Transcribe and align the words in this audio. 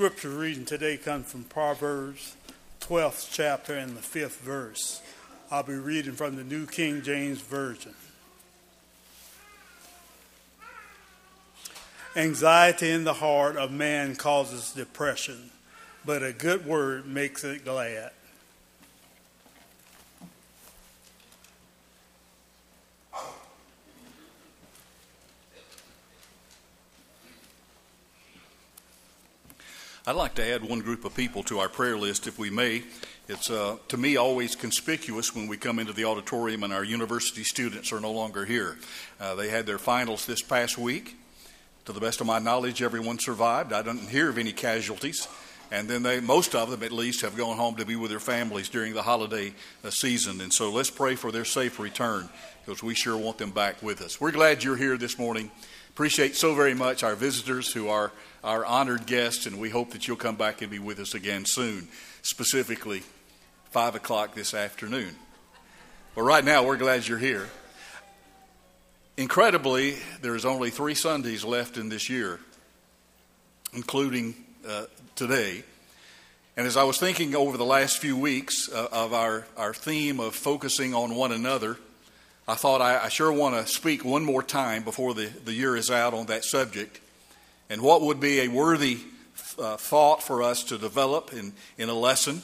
scripture 0.00 0.30
reading 0.30 0.64
today 0.64 0.96
comes 0.96 1.30
from 1.30 1.44
Proverbs 1.44 2.34
12th 2.80 3.28
chapter 3.30 3.74
and 3.74 3.94
the 3.94 4.00
5th 4.00 4.38
verse. 4.38 5.02
I'll 5.50 5.62
be 5.62 5.74
reading 5.74 6.14
from 6.14 6.36
the 6.36 6.42
New 6.42 6.64
King 6.64 7.02
James 7.02 7.42
Version. 7.42 7.92
Anxiety 12.16 12.90
in 12.90 13.04
the 13.04 13.12
heart 13.12 13.58
of 13.58 13.70
man 13.72 14.16
causes 14.16 14.72
depression, 14.72 15.50
but 16.06 16.22
a 16.22 16.32
good 16.32 16.64
word 16.64 17.04
makes 17.04 17.44
it 17.44 17.66
glad. 17.66 18.12
I'd 30.10 30.16
like 30.16 30.34
to 30.34 30.44
add 30.44 30.68
one 30.68 30.80
group 30.80 31.04
of 31.04 31.14
people 31.14 31.44
to 31.44 31.60
our 31.60 31.68
prayer 31.68 31.96
list, 31.96 32.26
if 32.26 32.36
we 32.36 32.50
may. 32.50 32.82
It's, 33.28 33.48
uh, 33.48 33.76
to 33.86 33.96
me, 33.96 34.16
always 34.16 34.56
conspicuous 34.56 35.36
when 35.36 35.46
we 35.46 35.56
come 35.56 35.78
into 35.78 35.92
the 35.92 36.04
auditorium 36.04 36.64
and 36.64 36.72
our 36.72 36.82
university 36.82 37.44
students 37.44 37.92
are 37.92 38.00
no 38.00 38.10
longer 38.10 38.44
here. 38.44 38.76
Uh, 39.20 39.36
they 39.36 39.50
had 39.50 39.66
their 39.66 39.78
finals 39.78 40.26
this 40.26 40.42
past 40.42 40.76
week. 40.76 41.16
To 41.84 41.92
the 41.92 42.00
best 42.00 42.20
of 42.20 42.26
my 42.26 42.40
knowledge, 42.40 42.82
everyone 42.82 43.20
survived. 43.20 43.72
I 43.72 43.82
didn't 43.82 44.08
hear 44.08 44.28
of 44.28 44.36
any 44.36 44.50
casualties. 44.50 45.28
And 45.70 45.86
then 45.86 46.02
they, 46.02 46.18
most 46.18 46.56
of 46.56 46.72
them 46.72 46.82
at 46.82 46.90
least, 46.90 47.20
have 47.22 47.36
gone 47.36 47.56
home 47.56 47.76
to 47.76 47.86
be 47.86 47.94
with 47.94 48.10
their 48.10 48.18
families 48.18 48.68
during 48.68 48.94
the 48.94 49.02
holiday 49.02 49.54
uh, 49.84 49.90
season. 49.90 50.40
And 50.40 50.52
so 50.52 50.72
let's 50.72 50.90
pray 50.90 51.14
for 51.14 51.30
their 51.30 51.44
safe 51.44 51.78
return 51.78 52.28
because 52.66 52.82
we 52.82 52.96
sure 52.96 53.16
want 53.16 53.38
them 53.38 53.52
back 53.52 53.80
with 53.80 54.00
us. 54.00 54.20
We're 54.20 54.32
glad 54.32 54.64
you're 54.64 54.74
here 54.74 54.96
this 54.96 55.20
morning. 55.20 55.52
Appreciate 56.00 56.34
so 56.34 56.54
very 56.54 56.72
much 56.72 57.02
our 57.02 57.14
visitors 57.14 57.74
who 57.74 57.88
are 57.88 58.10
our 58.42 58.64
honored 58.64 59.04
guests, 59.04 59.44
and 59.44 59.60
we 59.60 59.68
hope 59.68 59.90
that 59.90 60.08
you'll 60.08 60.16
come 60.16 60.34
back 60.34 60.62
and 60.62 60.70
be 60.70 60.78
with 60.78 60.98
us 60.98 61.12
again 61.12 61.44
soon, 61.44 61.88
specifically 62.22 63.02
5 63.72 63.96
o'clock 63.96 64.34
this 64.34 64.54
afternoon. 64.54 65.14
But 66.14 66.22
right 66.22 66.42
now, 66.42 66.64
we're 66.64 66.78
glad 66.78 67.06
you're 67.06 67.18
here. 67.18 67.50
Incredibly, 69.18 69.96
there's 70.22 70.46
only 70.46 70.70
three 70.70 70.94
Sundays 70.94 71.44
left 71.44 71.76
in 71.76 71.90
this 71.90 72.08
year, 72.08 72.40
including 73.74 74.34
uh, 74.66 74.86
today. 75.16 75.64
And 76.56 76.66
as 76.66 76.78
I 76.78 76.84
was 76.84 76.98
thinking 76.98 77.34
over 77.34 77.58
the 77.58 77.66
last 77.66 77.98
few 77.98 78.16
weeks 78.16 78.72
uh, 78.72 78.88
of 78.90 79.12
our, 79.12 79.46
our 79.54 79.74
theme 79.74 80.18
of 80.18 80.34
focusing 80.34 80.94
on 80.94 81.14
one 81.14 81.30
another, 81.30 81.76
I 82.50 82.56
thought 82.56 82.82
I, 82.82 83.04
I 83.04 83.08
sure 83.10 83.32
want 83.32 83.54
to 83.54 83.72
speak 83.72 84.04
one 84.04 84.24
more 84.24 84.42
time 84.42 84.82
before 84.82 85.14
the, 85.14 85.26
the 85.26 85.52
year 85.52 85.76
is 85.76 85.88
out 85.88 86.14
on 86.14 86.26
that 86.26 86.44
subject. 86.44 87.00
And 87.68 87.80
what 87.80 88.02
would 88.02 88.18
be 88.18 88.40
a 88.40 88.48
worthy 88.48 88.98
uh, 89.56 89.76
thought 89.76 90.20
for 90.20 90.42
us 90.42 90.64
to 90.64 90.76
develop 90.76 91.32
in, 91.32 91.52
in 91.78 91.88
a 91.88 91.94
lesson, 91.94 92.42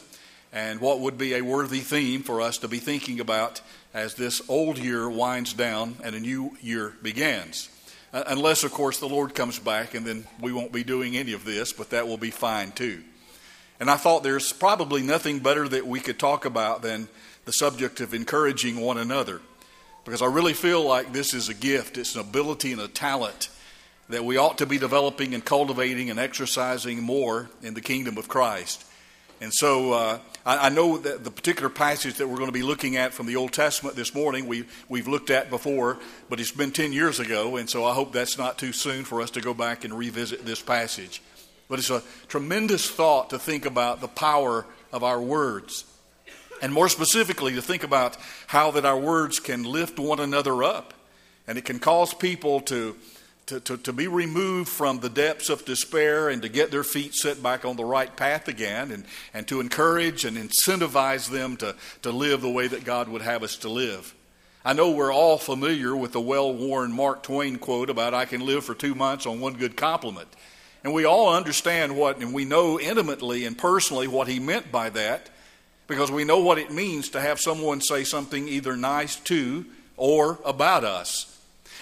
and 0.53 0.81
what 0.81 1.01
would 1.01 1.19
be 1.19 1.35
a 1.35 1.43
worthy 1.43 1.81
theme 1.81 2.23
for 2.23 2.41
us 2.41 2.59
to 2.59 2.69
be 2.69 2.79
thinking 2.79 3.19
about 3.19 3.61
as 3.93 4.15
this 4.15 4.41
old 4.49 4.79
year 4.79 5.11
winds 5.11 5.55
down 5.55 5.97
and 6.05 6.15
a 6.15 6.21
new 6.21 6.57
year 6.61 6.95
begins. 7.03 7.69
Uh, 8.13 8.23
unless, 8.29 8.63
of 8.63 8.71
course, 8.71 9.01
the 9.01 9.09
Lord 9.09 9.35
comes 9.35 9.59
back, 9.59 9.95
and 9.95 10.07
then 10.07 10.25
we 10.41 10.53
won't 10.53 10.71
be 10.71 10.85
doing 10.85 11.17
any 11.17 11.33
of 11.33 11.45
this, 11.45 11.73
but 11.73 11.91
that 11.91 12.07
will 12.07 12.17
be 12.17 12.31
fine 12.31 12.71
too. 12.71 13.03
And 13.81 13.91
I 13.91 13.97
thought 13.97 14.23
there's 14.23 14.53
probably 14.53 15.03
nothing 15.03 15.41
better 15.41 15.67
that 15.67 15.85
we 15.85 15.99
could 15.99 16.21
talk 16.21 16.45
about 16.45 16.83
than 16.83 17.09
the 17.45 17.53
subject 17.53 18.01
of 18.01 18.15
encouraging 18.15 18.79
one 18.79 18.99
another 18.99 19.41
because 20.07 20.23
I 20.23 20.27
really 20.27 20.55
feel 20.55 20.85
like 20.87 21.13
this 21.13 21.35
is 21.35 21.49
a 21.49 21.55
gift, 21.55 21.99
it's 21.99 22.15
an 22.15 22.21
ability 22.21 22.71
and 22.71 22.81
a 22.81 22.87
talent 22.87 23.49
that 24.09 24.25
we 24.25 24.37
ought 24.37 24.59
to 24.59 24.67
be 24.67 24.79
developing 24.79 25.35
and 25.35 25.45
cultivating 25.45 26.11
and 26.11 26.19
exercising 26.21 27.03
more 27.03 27.51
in 27.61 27.75
the 27.75 27.81
kingdom 27.81 28.17
of 28.17 28.29
Christ. 28.29 28.85
And 29.41 29.53
so 29.53 29.93
uh, 29.93 30.19
I, 30.47 30.67
I, 30.67 30.69
know 30.69 30.97
that 30.97 31.25
the 31.25 31.31
particular 31.33 31.69
passage 31.69 32.15
that 32.15 32.29
we're 32.29 32.37
going 32.37 32.47
to 32.47 32.53
be 32.53 32.63
looking 32.63 32.97
at 32.97 33.13
from 33.13 33.27
the 33.27 33.35
Old 33.35 33.53
Testament 33.53 33.97
this 33.97 34.15
morning, 34.15 34.47
we, 34.47 34.65
we've 34.89 35.09
looked 35.09 35.29
at 35.29 35.51
before, 35.51 35.99
but 36.31 36.39
it's 36.39 36.53
been 36.53 36.71
10 36.71 36.93
years 36.93 37.19
ago, 37.19 37.57
and 37.57 37.69
so 37.69 37.85
I 37.85 37.93
hope 37.93 38.13
that's 38.13 38.39
not 38.39 38.59
too 38.59 38.73
soon 38.73 39.05
for 39.05 39.21
us 39.21 39.31
to 39.33 39.41
go 39.41 39.55
back 39.55 39.85
and 39.85 39.93
revisit 39.93 40.47
this 40.47 40.63
passage. 40.63 41.21
But 41.69 41.81
it's 41.81 41.91
a 41.91 42.05
tremendous 42.29 42.89
thought 42.89 43.31
to 43.31 43.41
think 43.41 43.67
about 43.67 44.01
the 44.01 44.09
power 44.09 44.67
of 44.93 45.03
our 45.03 45.21
words. 45.21 45.85
And 46.63 46.73
more 46.73 46.89
specifically, 46.89 47.55
to 47.55 47.63
think 47.63 47.83
about 47.83 48.17
how 48.47 48.71
that 48.73 48.85
our 48.85 48.99
words 48.99 49.41
can 49.41 49.65
lift 49.65 49.99
one 49.99 50.21
another 50.21 50.63
up. 50.65 50.95
And 51.47 51.59
it 51.59 51.65
can 51.65 51.79
cause 51.79 52.13
people 52.13 52.61
to, 52.63 52.97
to, 53.47 53.61
to, 53.61 53.77
to, 53.77 53.93
be 53.93 54.09
removed 54.09 54.69
from 54.69 54.99
the 54.99 55.09
depths 55.09 55.49
of 55.49 55.65
despair 55.65 56.29
and 56.29 56.43
to 56.43 56.49
get 56.49 56.71
their 56.71 56.83
feet 56.83 57.15
set 57.15 57.43
back 57.43 57.65
on 57.65 57.77
the 57.77 57.85
right 57.85 58.15
path 58.17 58.49
again 58.49 58.91
and, 58.91 59.05
and 59.33 59.47
to 59.47 59.61
encourage 59.61 60.25
and 60.25 60.37
incentivize 60.37 61.31
them 61.31 61.57
to, 61.59 61.77
to 62.03 62.11
live 62.11 62.41
the 62.41 62.51
way 62.51 62.67
that 62.67 62.85
God 62.85 63.09
would 63.09 63.23
have 63.23 63.45
us 63.45 63.57
to 63.59 63.69
live. 63.69 64.13
I 64.65 64.73
know 64.73 64.91
we're 64.91 65.15
all 65.15 65.39
familiar 65.39 65.95
with 65.95 66.11
the 66.11 66.21
well 66.21 66.53
worn 66.53 66.91
Mark 66.91 67.23
Twain 67.23 67.57
quote 67.57 67.89
about, 67.89 68.15
I 68.15 68.25
can 68.25 68.45
live 68.45 68.65
for 68.65 68.75
two 68.75 68.97
months 68.97 69.25
on 69.25 69.39
one 69.39 69.55
good 69.55 69.77
compliment. 69.77 70.29
And 70.83 70.93
we 70.93 71.05
all 71.05 71.33
understand 71.33 71.97
what, 71.97 72.21
and 72.21 72.35
we 72.35 72.45
know 72.45 72.81
intimately 72.81 73.45
and 73.45 73.57
personally 73.57 74.09
what 74.09 74.27
he 74.27 74.41
meant 74.41 74.73
by 74.73 74.91
that 74.91 75.31
because 75.87 76.11
we 76.11 76.25
know 76.25 76.39
what 76.39 76.59
it 76.59 76.71
means 76.71 77.11
to 77.11 77.21
have 77.21 77.41
someone 77.41 77.81
say 77.81 78.05
something 78.05 78.49
either 78.49 78.77
nice 78.77 79.17
to 79.17 79.65
or 79.97 80.39
about 80.45 80.85
us. 80.85 81.33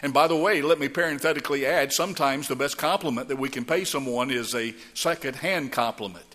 And 0.03 0.13
by 0.13 0.27
the 0.27 0.37
way, 0.37 0.61
let 0.61 0.79
me 0.79 0.89
parenthetically 0.89 1.65
add 1.65 1.93
sometimes 1.93 2.49
the 2.49 2.57
best 2.57 2.77
compliment 2.77 3.29
that 3.29 3.39
we 3.39 3.49
can 3.49 3.65
pay 3.65 3.85
someone 3.85 4.31
is 4.31 4.55
a 4.55 4.75
second 4.93 5.37
hand 5.37 5.73
compliment. 5.73 6.27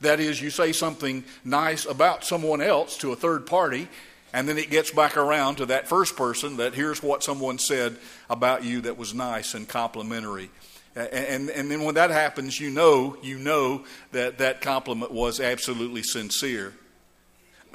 That 0.00 0.20
is, 0.20 0.40
you 0.40 0.50
say 0.50 0.72
something 0.72 1.24
nice 1.44 1.86
about 1.86 2.24
someone 2.24 2.60
else 2.60 2.98
to 2.98 3.12
a 3.12 3.16
third 3.16 3.46
party, 3.46 3.88
and 4.32 4.48
then 4.48 4.58
it 4.58 4.70
gets 4.70 4.90
back 4.90 5.16
around 5.16 5.56
to 5.56 5.66
that 5.66 5.88
first 5.88 6.16
person 6.16 6.58
that 6.58 6.74
here's 6.74 7.02
what 7.02 7.24
someone 7.24 7.58
said 7.58 7.96
about 8.28 8.62
you 8.62 8.82
that 8.82 8.98
was 8.98 9.14
nice 9.14 9.54
and 9.54 9.66
complimentary. 9.66 10.50
And, 10.94 11.50
and 11.50 11.70
then 11.70 11.82
when 11.84 11.94
that 11.96 12.10
happens, 12.10 12.60
you 12.60 12.70
know, 12.70 13.16
you 13.22 13.38
know 13.38 13.84
that 14.12 14.38
that 14.38 14.60
compliment 14.60 15.12
was 15.12 15.40
absolutely 15.40 16.02
sincere 16.02 16.72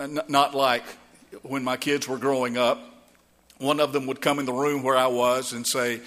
not 0.07 0.55
like 0.55 0.83
when 1.43 1.63
my 1.63 1.77
kids 1.77 2.07
were 2.07 2.17
growing 2.17 2.57
up. 2.57 2.79
One 3.57 3.79
of 3.79 3.93
them 3.93 4.07
would 4.07 4.21
come 4.21 4.39
in 4.39 4.45
the 4.45 4.53
room 4.53 4.83
where 4.83 4.97
I 4.97 5.07
was 5.07 5.53
and 5.53 5.65
say, 5.65 6.01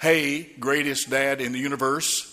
Hey, 0.00 0.42
greatest 0.58 1.10
dad 1.10 1.40
in 1.40 1.52
the 1.52 1.58
universe. 1.58 2.26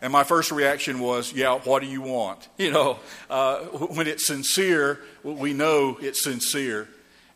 And 0.00 0.12
my 0.12 0.24
first 0.24 0.52
reaction 0.52 1.00
was, 1.00 1.32
Yeah, 1.32 1.58
what 1.58 1.82
do 1.82 1.88
you 1.88 2.02
want? 2.02 2.48
You 2.58 2.70
know, 2.70 2.98
uh, 3.28 3.58
when 3.58 4.06
it's 4.06 4.26
sincere, 4.26 5.00
we 5.22 5.52
know 5.52 5.98
it's 6.00 6.22
sincere. 6.22 6.88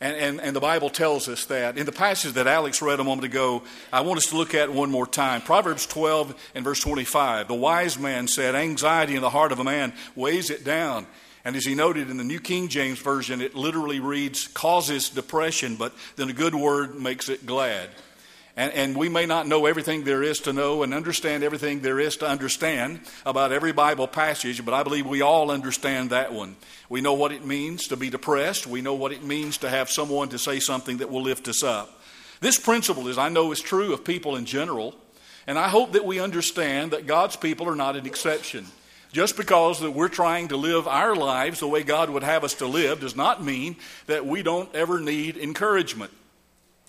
And, 0.03 0.17
and, 0.17 0.41
and 0.41 0.57
the 0.57 0.61
Bible 0.61 0.89
tells 0.89 1.29
us 1.29 1.45
that. 1.47 1.77
In 1.77 1.85
the 1.85 1.93
passage 1.93 2.33
that 2.33 2.47
Alex 2.47 2.81
read 2.81 3.01
a 3.01 3.05
moment 3.05 3.27
ago, 3.27 3.63
I 3.93 4.01
want 4.01 4.17
us 4.17 4.29
to 4.29 4.37
look 4.37 4.55
at 4.55 4.73
one 4.73 4.91
more 4.91 5.07
time. 5.07 5.43
Proverbs 5.43 5.87
12 5.87 6.53
and 6.55 6.65
verse 6.65 6.81
25. 6.81 7.49
The 7.49 7.55
wise 7.55 7.99
man 7.99 8.27
said, 8.27 8.55
Anxiety 8.55 9.15
in 9.15 9.21
the 9.21 9.29
heart 9.29 9.53
of 9.53 9.59
a 9.59 9.65
man 9.65 9.93
weighs 10.17 10.49
it 10.49 10.65
down 10.65 11.07
and 11.45 11.57
as 11.57 11.65
he 11.65 11.75
noted 11.75 12.11
in 12.11 12.17
the 12.17 12.25
New 12.25 12.41
King 12.41 12.69
James 12.69 12.99
Version, 12.99 13.41
it 13.41 13.55
literally 13.55 14.01
reads, 14.01 14.49
causes 14.49 15.09
depression, 15.09 15.77
but 15.77 15.95
then 16.17 16.29
a 16.29 16.35
good 16.35 16.55
word 16.55 16.95
makes 16.97 17.29
it 17.29 17.47
glad. 17.47 17.89
And, 18.57 18.73
and, 18.73 18.97
we 18.97 19.09
may 19.09 19.27
not 19.27 19.47
know 19.47 19.65
everything 19.67 20.03
there 20.03 20.23
is 20.23 20.41
to 20.41 20.53
know 20.53 20.83
and 20.83 20.93
understand 20.93 21.45
everything 21.45 21.81
there 21.81 22.01
is 22.01 22.17
to 22.17 22.29
understand 22.29 23.01
about 23.25 23.53
every 23.53 23.73
Bible 23.73 24.09
passage, 24.09 24.63
but 24.65 24.75
I 24.75 24.83
believe 24.83 25.07
we 25.07 25.23
all 25.23 25.51
understand 25.51 26.11
that 26.11 26.33
one. 26.33 26.57
We 26.89 27.01
know 27.01 27.15
what 27.15 27.33
it 27.33 27.47
means 27.47 27.89
to 27.89 27.97
be 27.97 28.11
depressed. 28.11 28.67
We 28.67 28.83
know 28.83 28.95
what 28.95 29.13
it 29.13 29.23
means 29.25 29.59
to 29.59 29.71
have 29.71 29.89
someone 29.89 30.29
to 30.31 30.39
say 30.39 30.59
something 30.59 30.99
that 30.99 31.11
will 31.11 31.23
lift 31.23 31.47
us 31.47 31.63
up. 31.63 32.03
This 32.41 32.59
principle, 32.59 33.09
as 33.09 33.19
I 33.19 33.29
know, 33.29 33.53
is 33.53 33.61
true 33.61 33.95
of 33.95 34.05
people 34.05 34.35
in 34.37 34.45
general, 34.45 34.95
and 35.47 35.59
I 35.59 35.69
hope 35.69 35.93
that 35.93 36.05
we 36.05 36.21
understand 36.21 36.91
that 36.91 37.07
God's 37.07 37.37
people 37.37 37.69
are 37.69 37.77
not 37.77 37.97
an 37.97 38.05
exception. 38.05 38.67
Just 39.13 39.37
because 39.37 39.81
that 39.81 39.91
we're 39.91 40.09
trying 40.09 40.49
to 40.49 40.57
live 40.57 40.87
our 40.87 41.17
lives 41.17 41.61
the 41.61 41.69
way 41.69 41.83
God 41.83 42.11
would 42.11 42.23
have 42.23 42.45
us 42.45 42.55
to 42.55 42.67
live 42.67 43.01
does 43.01 43.17
not 43.17 43.43
mean 43.43 43.77
that 44.07 44.25
we 44.25 44.43
don't 44.43 44.73
ever 44.75 45.01
need 45.01 45.37
encouragement. 45.37 46.13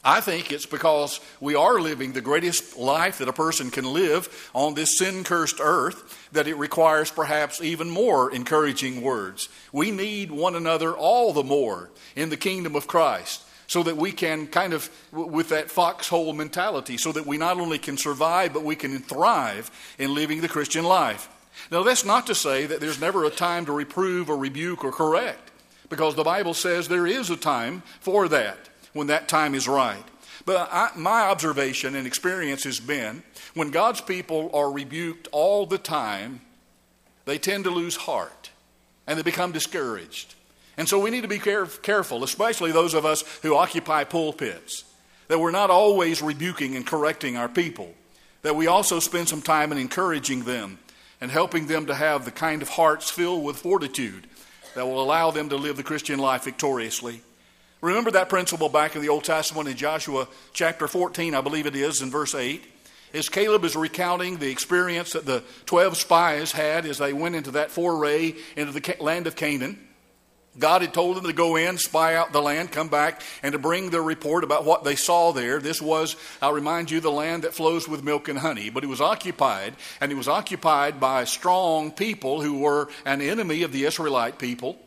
I 0.03 0.19
think 0.19 0.51
it's 0.51 0.65
because 0.65 1.19
we 1.39 1.53
are 1.53 1.79
living 1.79 2.13
the 2.13 2.21
greatest 2.21 2.75
life 2.75 3.19
that 3.19 3.27
a 3.27 3.33
person 3.33 3.69
can 3.69 3.85
live 3.85 4.49
on 4.53 4.73
this 4.73 4.97
sin 4.97 5.23
cursed 5.23 5.57
earth 5.59 6.27
that 6.31 6.47
it 6.47 6.55
requires 6.55 7.11
perhaps 7.11 7.61
even 7.61 7.89
more 7.89 8.33
encouraging 8.33 9.01
words. 9.01 9.47
We 9.71 9.91
need 9.91 10.31
one 10.31 10.55
another 10.55 10.93
all 10.95 11.33
the 11.33 11.43
more 11.43 11.91
in 12.15 12.29
the 12.29 12.37
kingdom 12.37 12.75
of 12.75 12.87
Christ 12.87 13.43
so 13.67 13.83
that 13.83 13.95
we 13.95 14.11
can 14.11 14.47
kind 14.47 14.73
of, 14.73 14.89
with 15.11 15.49
that 15.49 15.71
foxhole 15.71 16.33
mentality, 16.33 16.97
so 16.97 17.11
that 17.11 17.25
we 17.25 17.37
not 17.37 17.59
only 17.59 17.77
can 17.77 17.95
survive, 17.95 18.53
but 18.53 18.63
we 18.63 18.75
can 18.75 18.99
thrive 18.99 19.71
in 19.97 20.13
living 20.13 20.41
the 20.41 20.49
Christian 20.49 20.83
life. 20.83 21.29
Now, 21.71 21.83
that's 21.83 22.05
not 22.05 22.27
to 22.27 22.35
say 22.35 22.65
that 22.65 22.79
there's 22.79 22.99
never 22.99 23.25
a 23.25 23.29
time 23.29 23.65
to 23.65 23.71
reprove 23.71 24.29
or 24.29 24.37
rebuke 24.37 24.83
or 24.83 24.91
correct, 24.91 25.51
because 25.89 26.15
the 26.15 26.23
Bible 26.23 26.53
says 26.53 26.87
there 26.87 27.07
is 27.07 27.29
a 27.29 27.37
time 27.37 27.83
for 27.99 28.27
that 28.29 28.69
when 28.93 29.07
that 29.07 29.27
time 29.27 29.55
is 29.55 29.67
right. 29.67 30.03
But 30.45 30.69
I, 30.71 30.89
my 30.95 31.21
observation 31.21 31.95
and 31.95 32.07
experience 32.07 32.63
has 32.63 32.79
been 32.79 33.23
when 33.53 33.71
God's 33.71 34.01
people 34.01 34.49
are 34.53 34.71
rebuked 34.71 35.27
all 35.31 35.65
the 35.65 35.77
time, 35.77 36.41
they 37.25 37.37
tend 37.37 37.65
to 37.65 37.69
lose 37.69 37.95
heart 37.95 38.49
and 39.05 39.17
they 39.17 39.23
become 39.23 39.51
discouraged. 39.51 40.35
And 40.77 40.87
so 40.87 40.99
we 40.99 41.09
need 41.09 41.21
to 41.21 41.27
be 41.27 41.39
care- 41.39 41.65
careful, 41.65 42.23
especially 42.23 42.71
those 42.71 42.93
of 42.93 43.05
us 43.05 43.23
who 43.41 43.55
occupy 43.55 44.03
pulpits, 44.03 44.85
that 45.27 45.39
we're 45.39 45.51
not 45.51 45.69
always 45.69 46.21
rebuking 46.21 46.75
and 46.75 46.87
correcting 46.87 47.37
our 47.37 47.49
people, 47.49 47.93
that 48.41 48.55
we 48.55 48.67
also 48.67 48.99
spend 48.99 49.29
some 49.29 49.41
time 49.41 49.71
in 49.71 49.77
encouraging 49.77 50.43
them 50.43 50.79
and 51.21 51.31
helping 51.31 51.67
them 51.67 51.85
to 51.85 51.95
have 51.95 52.25
the 52.25 52.31
kind 52.31 52.61
of 52.61 52.69
hearts 52.69 53.09
filled 53.09 53.45
with 53.45 53.57
fortitude 53.57 54.27
that 54.75 54.85
will 54.85 55.01
allow 55.01 55.31
them 55.31 55.49
to 55.49 55.55
live 55.55 55.77
the 55.77 55.83
Christian 55.83 56.19
life 56.19 56.43
victoriously. 56.43 57.21
Remember 57.79 58.11
that 58.11 58.29
principle 58.29 58.69
back 58.69 58.95
in 58.95 59.01
the 59.01 59.09
Old 59.09 59.23
Testament 59.23 59.69
in 59.69 59.77
Joshua 59.77 60.27
chapter 60.53 60.87
14, 60.87 61.33
I 61.33 61.41
believe 61.41 61.65
it 61.65 61.75
is, 61.75 62.01
in 62.01 62.09
verse 62.11 62.35
8 62.35 62.63
as 63.13 63.29
Caleb 63.29 63.65
is 63.65 63.75
recounting 63.75 64.37
the 64.37 64.49
experience 64.49 65.13
that 65.13 65.25
the 65.25 65.43
12 65.65 65.97
spies 65.97 66.51
had 66.51 66.85
as 66.85 66.97
they 66.97 67.13
went 67.13 67.35
into 67.35 67.51
that 67.51 67.71
foray 67.71 68.33
into 68.55 68.71
the 68.71 68.95
land 68.99 69.27
of 69.27 69.35
Canaan. 69.35 69.77
God 70.59 70.81
had 70.81 70.93
told 70.93 71.15
them 71.15 71.25
to 71.25 71.33
go 71.33 71.55
in, 71.55 71.77
spy 71.77 72.15
out 72.15 72.33
the 72.33 72.41
land, 72.41 72.73
come 72.73 72.89
back, 72.89 73.21
and 73.41 73.53
to 73.53 73.59
bring 73.59 73.89
their 73.89 74.03
report 74.03 74.43
about 74.43 74.65
what 74.65 74.83
they 74.83 74.95
saw 74.95 75.31
there. 75.31 75.59
This 75.59 75.81
was, 75.81 76.17
I'll 76.41 76.51
remind 76.51 76.91
you, 76.91 76.99
the 76.99 77.11
land 77.11 77.43
that 77.43 77.53
flows 77.53 77.87
with 77.87 78.03
milk 78.03 78.27
and 78.27 78.37
honey. 78.37 78.69
But 78.69 78.83
it 78.83 78.87
was 78.87 78.99
occupied, 78.99 79.75
and 80.01 80.11
it 80.11 80.15
was 80.15 80.27
occupied 80.27 80.99
by 80.99 81.23
strong 81.23 81.91
people 81.91 82.41
who 82.41 82.59
were 82.59 82.89
an 83.05 83.21
enemy 83.21 83.63
of 83.63 83.71
the 83.71 83.85
Israelite 83.85 84.39
people. 84.39 84.77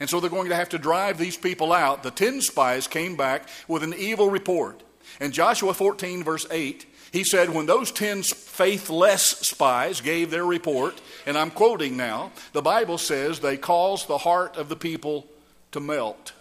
And 0.00 0.10
so 0.10 0.18
they're 0.18 0.30
going 0.30 0.48
to 0.48 0.56
have 0.56 0.70
to 0.70 0.78
drive 0.78 1.16
these 1.16 1.36
people 1.36 1.72
out. 1.72 2.02
The 2.02 2.10
ten 2.10 2.40
spies 2.40 2.88
came 2.88 3.14
back 3.14 3.48
with 3.68 3.84
an 3.84 3.94
evil 3.94 4.30
report. 4.30 4.82
And 5.20 5.32
Joshua 5.32 5.74
14, 5.74 6.24
verse 6.24 6.46
8, 6.50 6.86
he 7.14 7.22
said, 7.22 7.50
When 7.50 7.66
those 7.66 7.92
ten 7.92 8.24
faithless 8.24 9.22
spies 9.22 10.00
gave 10.00 10.32
their 10.32 10.44
report, 10.44 11.00
and 11.26 11.38
I'm 11.38 11.52
quoting 11.52 11.96
now, 11.96 12.32
the 12.52 12.60
Bible 12.60 12.98
says 12.98 13.38
they 13.38 13.56
caused 13.56 14.08
the 14.08 14.18
heart 14.18 14.56
of 14.56 14.68
the 14.68 14.74
people 14.74 15.24
to 15.70 15.78
melt. 15.78 16.32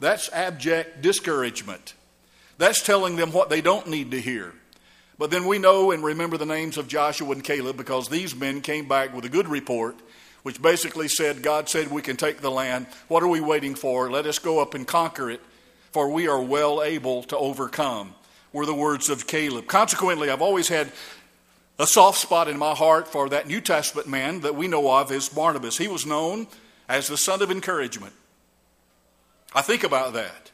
That's 0.00 0.30
abject 0.30 1.00
discouragement. 1.00 1.94
That's 2.58 2.82
telling 2.82 3.16
them 3.16 3.32
what 3.32 3.48
they 3.48 3.62
don't 3.62 3.86
need 3.86 4.10
to 4.10 4.20
hear. 4.20 4.52
But 5.18 5.30
then 5.30 5.46
we 5.46 5.58
know 5.58 5.92
and 5.92 6.04
remember 6.04 6.36
the 6.36 6.44
names 6.44 6.76
of 6.76 6.88
Joshua 6.88 7.32
and 7.32 7.42
Caleb 7.42 7.78
because 7.78 8.10
these 8.10 8.36
men 8.36 8.60
came 8.60 8.86
back 8.86 9.14
with 9.14 9.24
a 9.24 9.30
good 9.30 9.48
report, 9.48 9.96
which 10.42 10.60
basically 10.60 11.08
said, 11.08 11.42
God 11.42 11.70
said 11.70 11.90
we 11.90 12.02
can 12.02 12.18
take 12.18 12.42
the 12.42 12.50
land. 12.50 12.86
What 13.08 13.22
are 13.22 13.28
we 13.28 13.40
waiting 13.40 13.74
for? 13.74 14.10
Let 14.10 14.26
us 14.26 14.38
go 14.38 14.60
up 14.60 14.74
and 14.74 14.86
conquer 14.86 15.30
it, 15.30 15.40
for 15.90 16.10
we 16.10 16.28
are 16.28 16.42
well 16.42 16.82
able 16.82 17.22
to 17.22 17.38
overcome 17.38 18.14
were 18.52 18.66
the 18.66 18.74
words 18.74 19.08
of 19.08 19.26
Caleb. 19.26 19.66
Consequently, 19.66 20.30
I've 20.30 20.42
always 20.42 20.68
had 20.68 20.92
a 21.78 21.86
soft 21.86 22.18
spot 22.18 22.48
in 22.48 22.58
my 22.58 22.74
heart 22.74 23.08
for 23.08 23.28
that 23.30 23.46
New 23.46 23.60
Testament 23.60 24.06
man 24.06 24.40
that 24.40 24.54
we 24.54 24.68
know 24.68 24.90
of 24.94 25.10
as 25.10 25.28
Barnabas. 25.28 25.78
He 25.78 25.88
was 25.88 26.06
known 26.06 26.46
as 26.88 27.08
the 27.08 27.16
son 27.16 27.42
of 27.42 27.50
encouragement. 27.50 28.12
I 29.54 29.62
think 29.62 29.84
about 29.84 30.12
that. 30.14 30.50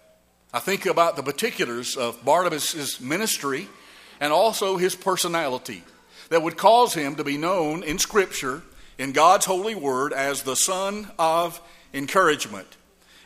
I 0.52 0.60
think 0.60 0.86
about 0.86 1.16
the 1.16 1.22
particulars 1.22 1.96
of 1.96 2.24
Barnabas' 2.24 3.00
ministry 3.00 3.68
and 4.20 4.32
also 4.32 4.76
his 4.76 4.94
personality 4.94 5.82
that 6.30 6.42
would 6.42 6.56
cause 6.56 6.94
him 6.94 7.16
to 7.16 7.24
be 7.24 7.36
known 7.36 7.82
in 7.82 7.98
Scripture, 7.98 8.62
in 8.98 9.12
God's 9.12 9.46
holy 9.46 9.74
word, 9.74 10.12
as 10.12 10.42
the 10.42 10.56
son 10.56 11.10
of 11.18 11.60
encouragement. 11.92 12.76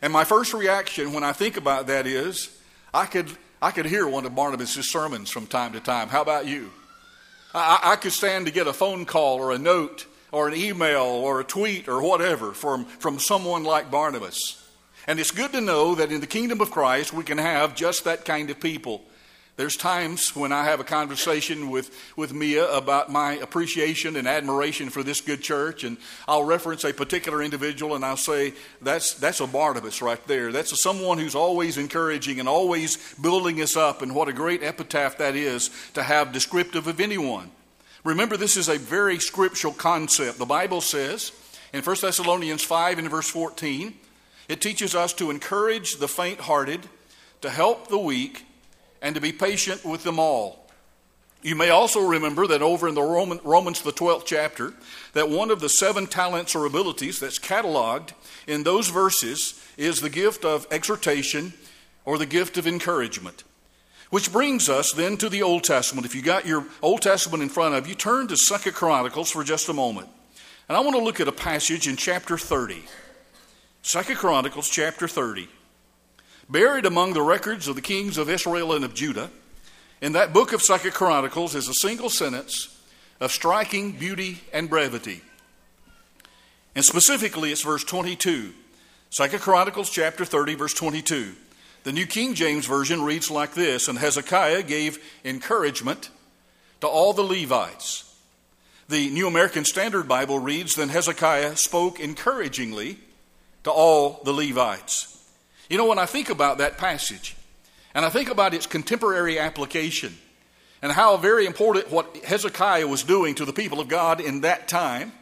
And 0.01 0.13
my 0.13 0.25
first 0.25 0.53
reaction 0.53 1.13
when 1.13 1.25
I 1.25 1.33
think 1.33 1.57
about 1.57 1.87
that 1.87 2.07
is 2.07 2.57
I 2.93 3.07
could 3.07 3.31
I 3.63 3.71
could 3.71 3.87
hear 3.87 4.09
one 4.09 4.27
of 4.27 4.35
Barnabas' 4.35 4.91
sermons 4.91 5.31
from 5.31 5.47
time 5.47 5.73
to 5.75 5.81
time. 5.81 6.09
How 6.09 6.21
about 6.21 6.47
you? 6.47 6.73
I, 7.55 7.79
I 7.93 7.97
could 7.97 8.11
stand 8.11 8.47
to 8.47 8.53
get 8.53 8.67
a 8.67 8.73
phone 8.73 9.05
call 9.05 9.39
or 9.39 9.53
a 9.53 9.59
note 9.59 10.07
or 10.33 10.49
an 10.49 10.55
email 10.57 11.05
or 11.05 11.39
a 11.39 11.45
tweet 11.45 11.89
or 11.89 12.03
whatever 12.03 12.55
from, 12.55 12.87
from 12.87 13.21
someone 13.21 13.63
like 13.63 13.89
Barnabas. 13.89 14.61
And 15.07 15.21
it's 15.21 15.31
good 15.31 15.53
to 15.53 15.61
know 15.61 15.95
that 15.95 16.11
in 16.11 16.21
the 16.21 16.27
kingdom 16.27 16.61
of 16.61 16.73
Christ 16.73 17.13
we 17.13 17.23
can 17.23 17.39
have 17.39 17.77
just 17.77 18.03
that 18.03 18.25
kind 18.25 18.51
of 18.51 18.59
people 18.59 19.03
there's 19.63 19.77
times 19.77 20.35
when 20.35 20.51
I 20.51 20.65
have 20.65 20.81
a 20.81 20.85
conversation 20.85 21.71
with, 21.71 21.97
with 22.17 22.35
Mia 22.35 22.69
about 22.75 23.13
my 23.13 23.35
appreciation 23.35 24.17
and 24.17 24.27
admiration 24.27 24.91
for 24.91 25.05
this 25.05 25.21
good 25.21 25.41
church, 25.41 25.85
and 25.85 25.99
I'll 26.27 26.43
reference 26.43 26.83
a 26.83 26.93
particular 26.93 27.41
individual 27.41 27.95
and 27.95 28.05
I'll 28.05 28.17
say, 28.17 28.55
that's, 28.81 29.15
that's 29.15 29.39
a 29.39 29.47
Barnabas 29.47 30.03
right 30.03 30.19
there. 30.27 30.51
That's 30.51 30.73
a, 30.73 30.77
someone 30.77 31.19
who's 31.19 31.37
always 31.37 31.79
encouraging 31.79 32.41
and 32.41 32.49
always 32.49 33.15
building 33.15 33.63
us 33.63 33.77
up, 33.77 34.03
and 34.03 34.17
what 34.17 34.27
a 34.27 34.33
great 34.33 34.65
epitaph 34.65 35.19
that 35.19 35.37
is 35.37 35.71
to 35.95 36.03
have 36.03 36.33
descriptive 36.33 36.89
of 36.89 36.99
anyone. 36.99 37.49
Remember, 38.03 38.37
this 38.37 38.57
is 38.57 38.69
a 38.69 38.81
very 38.81 39.21
scriptural 39.21 39.73
concept. 39.73 40.39
The 40.39 40.45
Bible 40.45 40.81
says 40.81 41.31
in 41.73 41.85
1 41.85 41.97
Thessalonians 42.01 42.65
5 42.65 42.99
and 42.99 43.09
verse 43.09 43.31
14, 43.31 43.95
it 44.49 44.61
teaches 44.61 44.97
us 44.97 45.13
to 45.13 45.31
encourage 45.31 45.99
the 45.99 46.09
faint 46.09 46.41
hearted, 46.41 46.89
to 47.43 47.49
help 47.49 47.87
the 47.87 47.99
weak, 47.99 48.45
and 49.03 49.15
to 49.17 49.21
be 49.21 49.33
patient 49.33 49.85
with 49.85 50.05
them 50.05 50.19
all. 50.19 50.63
You 51.43 51.57
may 51.57 51.71
also 51.71 52.01
remember 52.01 52.47
that 52.47 52.63
over 52.63 52.87
in 52.87 52.95
the 52.95 53.03
Roman, 53.03 53.41
Romans, 53.43 53.83
the 53.83 53.93
12th 53.93 54.25
chapter, 54.25 54.73
that 55.13 55.29
one 55.29 55.51
of 55.51 55.61
the 55.61 55.69
seven 55.69 56.07
talents 56.07 56.55
or 56.55 56.65
abilities 56.65 57.19
that's 57.19 57.41
cataloged 57.41 58.11
in 58.47 58.63
those 58.63 58.89
verses 58.89 59.61
is 59.77 60.01
the 60.01 60.09
gift 60.09 60.45
of 60.45 60.69
exhortation 60.71 61.53
or 62.05 62.17
the 62.17 62.27
gift 62.27 62.59
of 62.59 62.67
encouragement. 62.69 63.43
Which 64.11 64.31
brings 64.31 64.69
us 64.69 64.93
then 64.93 65.17
to 65.17 65.29
the 65.29 65.43
Old 65.43 65.65
Testament. 65.65 66.07
If 66.07 66.15
you 66.15 66.23
got 66.23 66.47
your 66.47 66.65
Old 66.81 67.03
Testament 67.03 67.43
in 67.43 67.49
front 67.49 67.75
of 67.75 67.89
you, 67.89 67.97
turn 67.97 68.29
to 68.29 68.37
Second 68.37 68.75
Chronicles 68.75 69.33
for 69.33 69.43
just 69.43 69.69
a 69.69 69.73
moment. 69.73 70.09
And 70.69 70.77
I 70.77 70.81
want 70.81 70.97
to 70.97 71.03
look 71.03 71.19
at 71.19 71.29
a 71.29 71.33
passage 71.33 71.89
in 71.89 71.97
chapter 71.97 72.39
30. 72.39 72.85
Second 73.83 74.17
Chronicles 74.17 74.69
chapter 74.69 75.09
30. 75.09 75.49
Buried 76.49 76.87
among 76.87 77.13
the 77.13 77.23
records 77.23 77.69
of 77.69 77.77
the 77.77 77.83
kings 77.83 78.19
of 78.19 78.29
Israel 78.29 78.73
and 78.73 78.85
of 78.85 78.95
Judah, 78.95 79.31
in 80.01 80.13
that 80.13 80.33
book 80.33 80.53
of 80.53 80.63
Second 80.63 80.93
Chronicles 80.93 81.55
is 81.55 81.69
a 81.69 81.75
single 81.75 82.11
sentence 82.11 82.77
of 83.21 83.31
striking 83.31 83.93
beauty 83.93 84.41
and 84.53 84.69
brevity. 84.69 85.23
And 86.75 86.85
specifically, 86.85 87.53
it's 87.53 87.63
verse 87.63 87.85
22. 87.85 88.53
Second 89.11 89.41
Chronicles 89.41 89.91
chapter 89.91 90.25
30, 90.25 90.55
verse 90.55 90.75
22. 90.75 91.35
The 91.85 91.93
New 91.93 92.07
King 92.07 92.35
James 92.35 92.67
Version 92.67 93.03
reads 93.03 93.31
like 93.31 93.55
this 93.55 93.89
And 93.89 93.99
Hezekiah 93.99 94.63
gave 94.63 94.99
encouragement 95.25 96.11
to 96.81 96.89
all 96.89 97.13
the 97.13 97.23
Levites. 97.23 98.09
The 98.89 99.11
New 99.11 99.29
American 99.29 99.65
Standard 99.65 100.09
Bible 100.09 100.39
reads 100.39 100.75
Then 100.75 100.89
Hezekiah 100.89 101.57
spoke 101.57 102.01
encouragingly 102.01 102.99
to 103.65 103.71
all 103.71 104.21
the 104.25 104.33
Levites. 104.33 105.22
You 105.73 105.79
know, 105.79 105.87
when 105.87 105.99
I 105.99 106.05
think 106.05 106.29
about 106.29 106.59
that 106.59 106.77
passage, 106.77 107.35
and 107.95 108.05
I 108.05 108.11
think 108.11 108.29
about 108.29 108.53
its 108.53 108.67
contemporary 108.67 109.39
application, 109.39 110.15
and 110.83 110.93
how 110.93 111.17
very 111.17 111.47
important 111.47 111.91
what 111.91 112.15
Hezekiah 112.15 112.87
was 112.87 113.03
doing 113.05 113.35
to 113.37 113.47
the 113.47 113.55
people 113.55 113.81
of 113.81 113.89
God 113.89 114.21
in 114.21 114.43
that 114.43 114.69
time, 114.69 115.13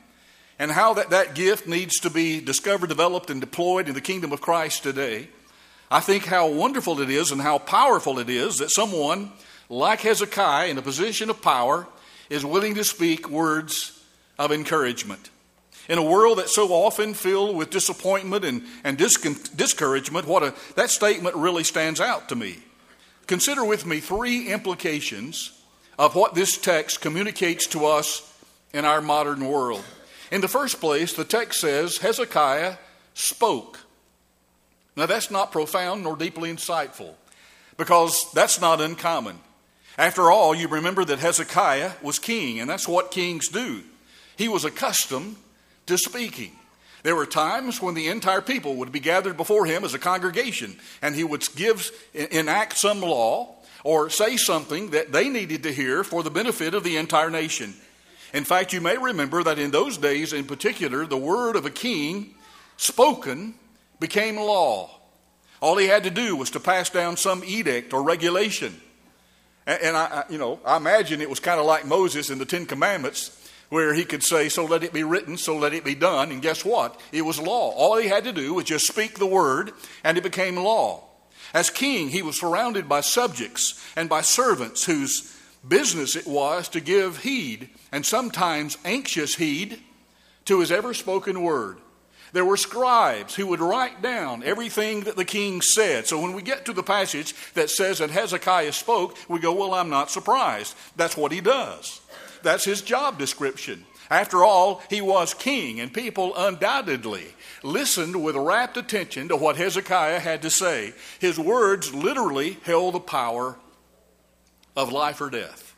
and 0.59 0.73
how 0.73 0.95
that, 0.95 1.11
that 1.11 1.37
gift 1.37 1.69
needs 1.69 2.01
to 2.01 2.11
be 2.11 2.41
discovered, 2.41 2.89
developed, 2.89 3.31
and 3.31 3.41
deployed 3.41 3.87
in 3.87 3.95
the 3.95 4.01
kingdom 4.01 4.33
of 4.33 4.41
Christ 4.41 4.83
today, 4.83 5.29
I 5.89 6.01
think 6.01 6.25
how 6.25 6.49
wonderful 6.49 7.01
it 7.01 7.11
is 7.11 7.31
and 7.31 7.41
how 7.41 7.59
powerful 7.59 8.19
it 8.19 8.29
is 8.29 8.57
that 8.57 8.73
someone 8.73 9.31
like 9.69 10.01
Hezekiah 10.01 10.67
in 10.67 10.79
a 10.79 10.83
position 10.83 11.31
of 11.31 11.41
power 11.41 11.87
is 12.29 12.45
willing 12.45 12.75
to 12.75 12.83
speak 12.83 13.31
words 13.31 14.03
of 14.37 14.51
encouragement. 14.51 15.31
In 15.91 15.99
a 15.99 16.03
world 16.05 16.39
that's 16.39 16.55
so 16.55 16.73
often 16.73 17.15
filled 17.15 17.57
with 17.57 17.71
disappointment 17.71 18.45
and, 18.45 18.63
and 18.85 18.97
discouragement, 18.97 20.25
what 20.25 20.45
a, 20.45 20.55
that 20.77 20.89
statement 20.89 21.35
really 21.35 21.65
stands 21.65 22.01
out 22.01 22.29
to 22.29 22.37
me. 22.37 22.59
Consider 23.27 23.65
with 23.65 23.85
me 23.85 23.99
three 23.99 24.53
implications 24.53 25.51
of 25.99 26.15
what 26.15 26.37
this 26.37 26.57
text 26.57 27.01
communicates 27.01 27.67
to 27.67 27.87
us 27.87 28.41
in 28.73 28.85
our 28.85 29.01
modern 29.01 29.45
world. 29.45 29.83
In 30.31 30.41
the 30.41 30.47
first 30.47 30.81
place, 30.81 31.13
the 31.13 31.25
text 31.25 31.61
says 31.61 31.97
Hezekiah 31.97 32.77
spoke. 33.15 33.81
Now, 34.95 35.07
that's 35.07 35.29
not 35.29 35.51
profound 35.51 36.05
nor 36.05 36.15
deeply 36.15 36.53
insightful 36.53 37.15
because 37.77 38.31
that's 38.33 38.61
not 38.61 38.81
uncommon. 38.81 39.41
After 39.99 40.31
all, 40.31 40.55
you 40.55 40.69
remember 40.69 41.05
that 41.05 41.19
Hezekiah 41.19 41.95
was 42.01 42.21
king, 42.21 42.61
and 42.61 42.71
that's 42.71 42.87
what 42.87 43.11
kings 43.11 43.49
do. 43.49 43.83
He 44.37 44.47
was 44.47 44.65
accustomed 44.65 45.35
to 45.91 45.99
speaking. 45.99 46.53
There 47.03 47.17
were 47.17 47.27
times 47.27 47.81
when 47.81 47.95
the 47.95 48.09
entire 48.09 48.41
people 48.41 48.77
would 48.77 48.93
be 48.93 49.01
gathered 49.01 49.37
before 49.37 49.67
him 49.67 49.85
as 49.85 49.95
a 49.95 49.99
congregation, 49.99 50.77
and 51.01 51.15
he 51.15 51.25
would 51.25 51.47
give, 51.55 51.91
enact 52.15 52.77
some 52.77 53.01
law 53.01 53.55
or 53.85 54.11
say 54.11 54.37
something 54.37 54.91
that 54.91 55.13
they 55.13 55.29
needed 55.29 55.63
to 55.63 55.73
hear 55.73 56.05
for 56.05 56.23
the 56.23 56.31
benefit 56.31 56.75
of 56.75 56.85
the 56.85 56.97
entire 56.97 57.31
nation. 57.31 57.75
In 58.35 58.45
fact, 58.45 58.73
you 58.73 58.81
may 58.81 58.97
remember 58.99 59.43
that 59.43 59.59
in 59.59 59.71
those 59.71 59.97
days, 59.97 60.33
in 60.33 60.45
particular, 60.45 61.07
the 61.07 61.17
word 61.17 61.57
of 61.57 61.65
a 61.65 61.71
king 61.71 62.35
spoken 62.77 63.55
became 63.99 64.37
law. 64.37 64.91
All 65.61 65.77
he 65.77 65.87
had 65.87 66.05
to 66.05 66.11
do 66.11 66.37
was 66.37 66.51
to 66.51 66.61
pass 66.61 66.91
down 66.91 67.17
some 67.17 67.43
edict 67.45 67.93
or 67.93 68.03
regulation. 68.03 68.79
And, 69.67 69.97
I, 69.97 70.25
you 70.29 70.39
know, 70.39 70.59
I 70.65 70.77
imagine 70.77 71.21
it 71.21 71.31
was 71.31 71.41
kind 71.41 71.61
of 71.61 71.67
like 71.67 71.87
Moses 71.87 72.31
in 72.31 72.39
the 72.39 72.47
Ten 72.47 72.67
Commandments 72.67 73.40
where 73.71 73.95
he 73.95 74.05
could 74.05 74.23
say, 74.23 74.49
So 74.49 74.65
let 74.65 74.85
it 74.85 74.93
be 74.93 75.03
written, 75.03 75.39
so 75.39 75.57
let 75.57 75.73
it 75.73 75.85
be 75.85 75.95
done. 75.95 76.31
And 76.31 76.43
guess 76.43 76.65
what? 76.65 77.01
It 77.13 77.23
was 77.23 77.41
law. 77.41 77.71
All 77.71 77.97
he 77.97 78.09
had 78.09 78.25
to 78.25 78.33
do 78.33 78.55
was 78.55 78.67
just 78.67 78.87
speak 78.87 79.19
the 79.19 79.27
word, 79.27 79.73
and 80.05 80.19
it 80.19 80.23
became 80.23 80.57
law. 80.57 81.05
As 81.55 81.71
king, 81.71 82.11
he 82.11 82.23
was 82.23 82.39
surrounded 82.39 82.89
by 82.89 83.01
subjects 83.01 83.83
and 83.97 84.09
by 84.09 84.21
servants 84.21 84.85
whose 84.85 85.37
business 85.67 86.15
it 86.15 86.27
was 86.27 86.69
to 86.69 86.81
give 86.81 87.23
heed, 87.23 87.71
and 87.91 88.05
sometimes 88.05 88.79
anxious 88.85 89.35
heed, 89.37 89.81
to 90.45 90.61
his 90.61 90.73
ever 90.73 90.95
spoken 90.95 91.43
word. 91.43 91.79
There 92.33 92.45
were 92.45 92.57
scribes 92.57 93.35
who 93.35 93.47
would 93.49 93.61
write 93.61 94.03
down 94.03 94.43
everything 94.43 95.03
that 95.03 95.17
the 95.17 95.25
king 95.25 95.61
said. 95.61 96.07
So 96.07 96.21
when 96.21 96.33
we 96.33 96.43
get 96.43 96.65
to 96.67 96.73
the 96.73 96.83
passage 96.83 97.35
that 97.55 97.71
says 97.71 97.99
that 97.99 98.11
Hezekiah 98.11 98.73
spoke, 98.73 99.17
we 99.29 99.41
go, 99.41 99.53
Well, 99.53 99.75
I'm 99.75 99.91
not 99.91 100.11
surprised. 100.11 100.77
That's 100.97 101.17
what 101.17 101.33
he 101.33 101.41
does. 101.41 102.00
That's 102.43 102.65
his 102.65 102.83
job 102.83 103.19
description. 103.19 103.85
After 104.11 104.43
all, 104.43 104.83
he 104.91 105.01
was 105.01 105.35
king, 105.35 105.79
and 105.79 105.95
people 105.95 106.35
undoubtedly 106.37 107.27
listened 107.63 108.23
with 108.23 108.35
rapt 108.35 108.77
attention 108.77 109.29
to 109.29 109.37
what 109.37 109.57
Hezekiah 109.57 110.19
had 110.19 110.43
to 110.43 110.51
say. 110.51 110.95
His 111.21 111.39
words 111.39 111.95
literally 111.95 112.59
held 112.65 112.95
the 112.95 113.01
power 113.01 113.57
of 114.77 114.91
life 114.91 115.21
or 115.21 115.31
death. 115.31 115.77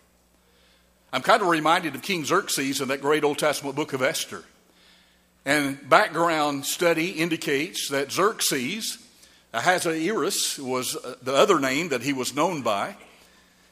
I'm 1.12 1.20
kind 1.20 1.42
of 1.42 1.48
reminded 1.48 1.94
of 1.94 2.00
King 2.00 2.24
Xerxes 2.24 2.80
in 2.80 2.88
that 2.88 3.02
great 3.02 3.22
Old 3.22 3.38
Testament 3.38 3.76
book 3.76 3.92
of 3.92 4.00
Esther. 4.00 4.44
And 5.44 5.88
background 5.90 6.64
study 6.64 7.10
indicates 7.10 7.88
that 7.90 8.12
Xerxes, 8.12 8.96
Ahasuerus 9.52 10.58
was 10.58 10.96
uh, 10.96 11.16
the 11.20 11.34
other 11.34 11.58
name 11.58 11.90
that 11.90 12.02
he 12.02 12.14
was 12.14 12.34
known 12.34 12.62
by, 12.62 12.96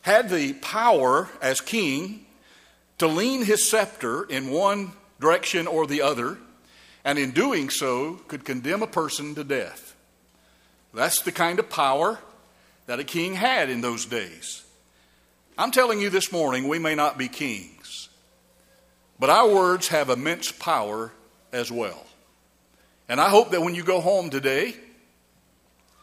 had 0.03 0.29
the 0.29 0.53
power 0.55 1.31
as 1.41 1.63
king 1.63 2.27
to 3.01 3.07
lean 3.07 3.45
his 3.45 3.67
scepter 3.67 4.25
in 4.25 4.51
one 4.51 4.93
direction 5.21 5.67
or 5.67 5.87
the 5.87 6.03
other, 6.03 6.37
and 7.03 7.19
in 7.19 7.31
doing 7.31 7.71
so, 7.71 8.15
could 8.29 8.45
condemn 8.45 8.83
a 8.83 8.87
person 8.87 9.35
to 9.35 9.43
death. 9.43 9.97
That's 10.93 11.23
the 11.23 11.33
kind 11.33 11.59
of 11.59 11.71
power 11.71 12.19
that 12.85 13.01
a 13.01 13.05
king 13.05 13.35
had 13.35 13.71
in 13.71 13.81
those 13.81 14.05
days. 14.05 14.65
I'm 15.57 15.71
telling 15.71 16.01
you 16.01 16.11
this 16.11 16.31
morning, 16.31 16.69
we 16.69 16.79
may 16.79 16.95
not 16.95 17.17
be 17.17 17.29
kings, 17.29 18.11
but 19.19 19.31
our 19.31 19.49
words 19.49 19.89
have 19.89 20.11
immense 20.11 20.53
power 20.53 21.11
as 21.53 21.73
well. 21.73 22.05
And 23.09 23.19
I 23.19 23.31
hope 23.31 23.53
that 23.53 23.63
when 23.63 23.75
you 23.75 23.83
go 23.83 24.03
home 24.03 24.29
today, 24.29 24.75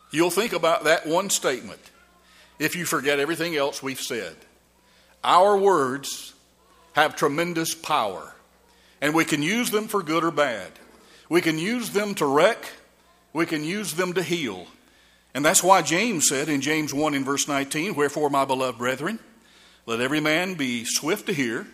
you'll 0.10 0.32
think 0.32 0.54
about 0.54 0.86
that 0.86 1.06
one 1.06 1.30
statement 1.30 1.82
if 2.58 2.76
you 2.76 2.86
forget 2.86 3.20
everything 3.20 3.56
else 3.56 3.84
we've 3.84 4.02
said. 4.02 4.36
Our 5.24 5.56
words 5.58 6.34
have 6.98 7.16
tremendous 7.16 7.76
power, 7.76 8.34
and 9.02 9.14
we 9.14 9.24
can 9.24 9.44
use 9.44 9.70
them 9.70 9.88
for 9.88 10.02
good 10.02 10.24
or 10.24 10.32
bad. 10.32 10.72
We 11.30 11.42
can 11.42 11.60
use 11.60 11.92
them 11.92 12.16
to 12.16 12.26
wreck, 12.26 12.72
we 13.34 13.46
can 13.46 13.64
use 13.64 13.94
them 13.94 14.14
to 14.14 14.24
heal. 14.24 14.66
And 15.36 15.46
that's 15.46 15.62
why 15.62 15.84
James 15.84 16.28
said 16.28 16.50
in 16.50 16.60
James 16.60 16.96
1 16.96 17.14
in 17.14 17.24
verse 17.24 17.48
19, 17.48 17.94
Wherefore, 17.94 18.32
my 18.32 18.46
beloved 18.46 18.80
brethren, 18.80 19.20
let 19.86 20.02
every 20.02 20.20
man 20.20 20.56
be 20.56 20.86
swift 20.86 21.28
to 21.28 21.34
hear, 21.34 21.68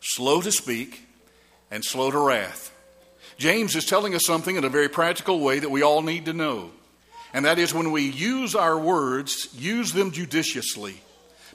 slow 0.00 0.40
to 0.40 0.50
speak, 0.50 1.06
and 1.70 1.84
slow 1.84 2.10
to 2.10 2.18
wrath. 2.18 2.74
James 3.38 3.76
is 3.76 3.84
telling 3.84 4.16
us 4.16 4.26
something 4.26 4.56
in 4.56 4.64
a 4.64 4.68
very 4.68 4.88
practical 4.88 5.38
way 5.38 5.60
that 5.60 5.70
we 5.70 5.82
all 5.82 6.02
need 6.02 6.24
to 6.24 6.32
know. 6.32 6.72
And 7.32 7.44
that 7.44 7.60
is 7.60 7.72
when 7.72 7.92
we 7.92 8.02
use 8.02 8.56
our 8.56 8.76
words, 8.76 9.46
use 9.56 9.92
them 9.92 10.10
judiciously. 10.10 11.00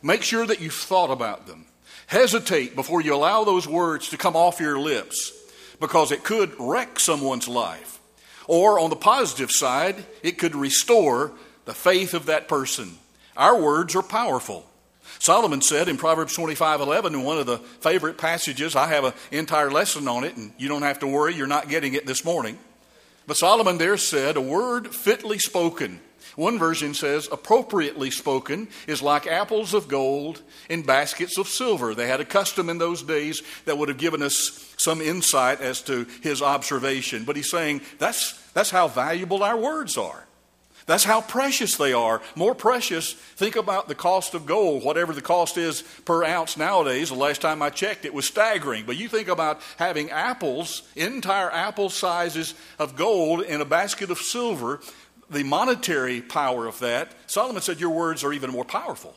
Make 0.02 0.24
sure 0.24 0.46
that 0.46 0.62
you've 0.62 0.74
thought 0.74 1.12
about 1.12 1.46
them. 1.46 1.66
Hesitate 2.08 2.76
before 2.76 3.02
you 3.02 3.14
allow 3.16 3.44
those 3.44 3.68
words 3.68 4.10
to 4.10 4.18
come 4.18 4.36
off 4.36 4.60
your 4.60 4.80
lips 4.80 5.32
because 5.80 6.12
it 6.12 6.24
could 6.24 6.54
wreck 6.60 7.00
someone's 7.00 7.48
life. 7.48 8.00
Or 8.48 8.80
on 8.80 8.90
the 8.90 8.96
positive 8.96 9.52
side, 9.52 10.06
it 10.24 10.38
could 10.38 10.56
restore 10.56 11.32
the 11.66 11.74
faith 11.74 12.14
of 12.14 12.26
that 12.26 12.48
person. 12.48 12.98
Our 13.38 13.60
words 13.60 13.96
are 13.96 14.04
powerful. 14.04 14.66
Solomon 15.20 15.62
said 15.62 15.88
in 15.88 15.98
Proverbs 15.98 16.34
25 16.34 16.82
11, 16.82 17.14
in 17.14 17.24
one 17.24 17.38
of 17.38 17.46
the 17.46 17.58
favorite 17.58 18.18
passages, 18.18 18.76
I 18.76 18.88
have 18.88 19.06
an 19.06 19.14
entire 19.32 19.72
lesson 19.72 20.08
on 20.08 20.24
it, 20.24 20.36
and 20.36 20.52
you 20.58 20.68
don't 20.68 20.82
have 20.82 21.00
to 21.00 21.08
worry, 21.08 21.36
you're 21.36 21.48
not 21.48 21.70
getting 21.70 21.94
it 21.94 22.06
this 22.06 22.26
morning. 22.26 22.58
But 23.28 23.38
Solomon 23.38 23.78
there 23.78 23.98
said, 23.98 24.36
A 24.36 24.42
word 24.42 24.94
fitly 24.94 25.38
spoken 25.38 26.00
one 26.36 26.58
version 26.58 26.94
says, 26.94 27.28
appropriately 27.32 28.12
spoken 28.12 28.68
is 28.88 29.02
like 29.02 29.28
apples 29.28 29.74
of 29.74 29.88
gold 29.88 30.42
in 30.70 30.84
baskets 30.84 31.38
of 31.38 31.48
silver. 31.48 31.94
They 31.94 32.08
had 32.08 32.22
a 32.22 32.26
custom 32.26 32.70
in 32.70 32.78
those 32.78 33.04
days 33.04 33.42
that 33.66 33.78
would 33.78 33.90
have 33.90 33.98
given 33.98 34.22
us 34.22 34.74
some 34.78 35.02
insight 35.02 35.62
as 35.62 35.82
to 35.84 36.06
his 36.22 36.42
observation. 36.42 37.26
But 37.26 37.36
he's 37.36 37.52
saying 37.52 37.82
that's, 38.00 38.34
that's 38.54 38.72
how 38.72 38.88
valuable 38.88 39.44
our 39.44 39.58
words 39.58 39.98
are. 39.98 40.26
That's 40.88 41.04
how 41.04 41.22
precious 41.22 41.78
they 41.78 41.94
are. 41.94 42.22
More 42.36 42.56
precious, 42.56 43.14
think 43.14 43.56
about 43.56 43.88
the 43.88 43.96
cost 43.96 44.34
of 44.34 44.46
gold, 44.46 44.84
whatever 44.84 45.14
the 45.14 45.22
cost 45.22 45.58
is 45.58 45.84
per 46.06 46.24
ounce 46.24 46.58
nowadays. 46.58 47.10
The 47.10 47.16
last 47.16 47.42
time 47.42 47.62
I 47.62 47.70
checked, 47.70 48.04
it 48.04 48.14
was 48.14 48.26
staggering. 48.26 48.86
But 48.86 48.98
you 48.98 49.08
think 49.08 49.28
about 49.28 49.62
having 49.78 50.10
apples, 50.10 50.82
entire 50.96 51.52
apple 51.52 51.90
sizes 51.90 52.56
of 52.80 52.96
gold 52.96 53.42
in 53.44 53.62
a 53.62 53.66
basket 53.66 54.10
of 54.10 54.18
silver 54.18 54.82
the 55.32 55.44
monetary 55.44 56.22
power 56.22 56.68
of 56.68 56.80
that, 56.80 57.12
Solomon 57.28 57.62
said, 57.62 57.80
Your 57.80 57.92
words 57.92 58.24
are 58.24 58.34
even 58.34 58.52
more 58.52 58.66
powerful. 58.66 59.16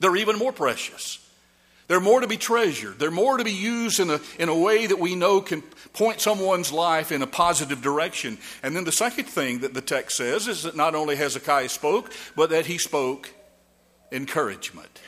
They're 0.00 0.16
even 0.16 0.36
more 0.36 0.52
precious. 0.52 1.18
They're 1.88 2.00
more 2.00 2.20
to 2.20 2.26
be 2.26 2.36
treasured. 2.36 2.98
They're 2.98 3.12
more 3.12 3.38
to 3.38 3.44
be 3.44 3.52
used 3.52 4.00
in 4.00 4.10
a, 4.10 4.20
in 4.40 4.48
a 4.48 4.58
way 4.58 4.86
that 4.86 4.98
we 4.98 5.14
know 5.14 5.40
can 5.40 5.62
point 5.92 6.20
someone's 6.20 6.72
life 6.72 7.12
in 7.12 7.22
a 7.22 7.28
positive 7.28 7.80
direction. 7.80 8.38
And 8.62 8.74
then 8.74 8.82
the 8.82 8.92
second 8.92 9.26
thing 9.26 9.60
that 9.60 9.72
the 9.72 9.80
text 9.80 10.16
says 10.16 10.48
is 10.48 10.64
that 10.64 10.74
not 10.74 10.96
only 10.96 11.14
Hezekiah 11.14 11.68
spoke, 11.68 12.12
but 12.34 12.50
that 12.50 12.66
he 12.66 12.78
spoke 12.78 13.32
encouragement. 14.10 15.00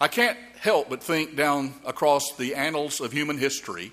I 0.00 0.06
can't 0.06 0.38
help 0.60 0.90
but 0.90 1.02
think 1.02 1.34
down 1.34 1.74
across 1.84 2.36
the 2.36 2.54
annals 2.54 3.00
of 3.00 3.10
human 3.10 3.36
history 3.36 3.92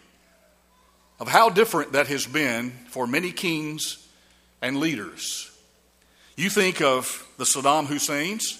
of 1.19 1.27
how 1.27 1.49
different 1.49 1.93
that 1.93 2.07
has 2.07 2.27
been 2.27 2.71
for 2.89 3.07
many 3.07 3.31
kings 3.31 4.04
and 4.65 4.79
leaders. 4.79 5.51
You 6.35 6.49
think 6.49 6.81
of 6.81 7.23
the 7.37 7.43
Saddam 7.43 7.85
Husseins, 7.85 8.59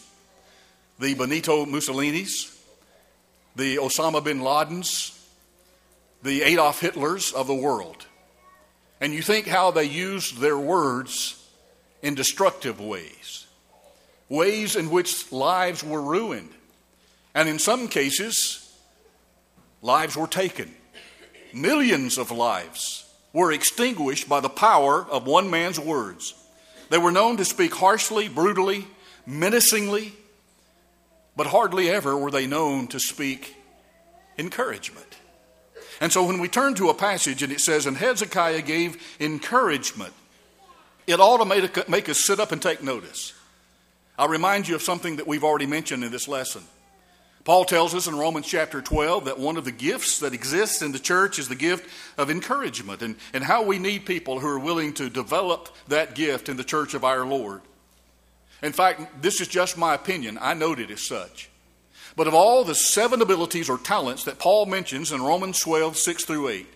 the 0.99 1.15
Benito 1.15 1.65
Mussolinis, 1.65 2.55
the 3.55 3.77
Osama 3.77 4.23
bin 4.23 4.41
Ladens, 4.41 5.19
the 6.21 6.43
Adolf 6.43 6.79
Hitlers 6.79 7.33
of 7.33 7.47
the 7.47 7.55
world. 7.55 8.05
And 9.01 9.13
you 9.15 9.23
think 9.23 9.47
how 9.47 9.71
they 9.71 9.85
used 9.85 10.37
their 10.37 10.59
words 10.59 11.43
in 12.03 12.13
destructive 12.13 12.79
ways, 12.79 13.47
ways 14.29 14.75
in 14.75 14.91
which 14.91 15.31
lives 15.31 15.83
were 15.83 16.03
ruined. 16.03 16.51
And 17.33 17.49
in 17.49 17.57
some 17.57 17.87
cases, 17.87 18.71
lives 19.81 20.15
were 20.15 20.27
taken. 20.27 20.71
Millions 21.51 22.19
of 22.19 22.29
lives 22.29 23.04
were 23.35 23.51
extinguished 23.51 24.29
by 24.29 24.39
the 24.39 24.47
power 24.47 25.05
of 25.11 25.27
one 25.27 25.49
man's 25.49 25.77
words. 25.77 26.33
They 26.89 26.97
were 26.97 27.11
known 27.11 27.35
to 27.35 27.43
speak 27.43 27.75
harshly, 27.75 28.29
brutally, 28.29 28.87
menacingly, 29.25 30.13
but 31.35 31.47
hardly 31.47 31.89
ever 31.89 32.15
were 32.17 32.31
they 32.31 32.47
known 32.47 32.87
to 32.87 32.99
speak 32.99 33.53
encouragement. 34.37 35.17
And 35.99 36.13
so 36.13 36.25
when 36.25 36.39
we 36.39 36.47
turn 36.47 36.75
to 36.75 36.89
a 36.89 36.93
passage 36.93 37.43
and 37.43 37.51
it 37.51 37.59
says, 37.59 37.85
And 37.85 37.97
Hezekiah 37.97 38.61
gave 38.61 39.03
encouragement, 39.19 40.13
it 41.05 41.19
ought 41.19 41.43
to 41.43 41.85
make, 41.89 42.07
us 42.07 42.23
sit 42.23 42.39
up 42.39 42.53
and 42.53 42.61
take 42.61 42.81
notice. 42.81 43.33
I'll 44.17 44.29
remind 44.29 44.69
you 44.69 44.75
of 44.75 44.81
something 44.81 45.17
that 45.17 45.27
we've 45.27 45.43
already 45.43 45.65
mentioned 45.65 46.05
in 46.05 46.11
this 46.11 46.29
lesson. 46.29 46.63
Paul 47.45 47.63
tells 47.63 47.93
us 47.93 48.07
in 48.07 48.17
Romans 48.17 48.47
chapter 48.47 48.81
12 48.81 49.25
that 49.25 49.39
one 49.39 49.55
of 49.55 49.65
the 49.65 49.71
gifts 49.71 50.19
that 50.19 50.33
exists 50.33 50.81
in 50.81 50.91
the 50.91 50.99
church 50.99 51.37
is 51.37 51.47
the 51.47 51.55
gift 51.55 51.87
of 52.17 52.31
encouragement 52.31 53.03
and, 53.03 53.15
and 53.33 53.43
how 53.43 53.61
we 53.61 53.77
need 53.77 54.07
people 54.07 54.39
who 54.39 54.47
are 54.47 54.57
willing 54.57 54.93
to 54.93 55.11
develop 55.11 55.69
that 55.87 56.15
gift 56.15 56.49
in 56.49 56.57
the 56.57 56.63
church 56.63 56.95
of 56.95 57.03
our 57.03 57.23
Lord. 57.23 57.61
In 58.63 58.73
fact, 58.73 59.21
this 59.21 59.41
is 59.41 59.47
just 59.47 59.77
my 59.77 59.93
opinion. 59.93 60.39
I 60.41 60.55
note 60.55 60.79
it 60.79 60.89
as 60.89 61.07
such. 61.07 61.51
But 62.15 62.25
of 62.25 62.33
all 62.33 62.63
the 62.63 62.73
seven 62.73 63.21
abilities 63.21 63.69
or 63.69 63.77
talents 63.77 64.23
that 64.23 64.39
Paul 64.39 64.65
mentions 64.65 65.11
in 65.11 65.21
Romans 65.21 65.59
12, 65.59 65.97
6 65.97 66.25
through 66.25 66.49
8, 66.49 66.67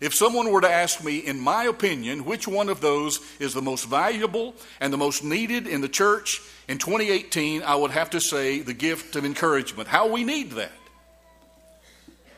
if 0.00 0.14
someone 0.14 0.50
were 0.50 0.62
to 0.62 0.70
ask 0.70 1.04
me, 1.04 1.18
in 1.18 1.38
my 1.38 1.64
opinion, 1.64 2.24
which 2.24 2.48
one 2.48 2.70
of 2.70 2.80
those 2.80 3.20
is 3.38 3.52
the 3.52 3.60
most 3.60 3.84
valuable 3.84 4.54
and 4.80 4.92
the 4.92 4.96
most 4.96 5.22
needed 5.22 5.66
in 5.66 5.82
the 5.82 5.88
church 5.88 6.40
in 6.68 6.78
2018, 6.78 7.62
I 7.62 7.74
would 7.74 7.90
have 7.90 8.10
to 8.10 8.20
say 8.20 8.60
the 8.60 8.72
gift 8.72 9.14
of 9.16 9.26
encouragement. 9.26 9.88
How 9.88 10.06
we 10.08 10.24
need 10.24 10.52
that. 10.52 10.72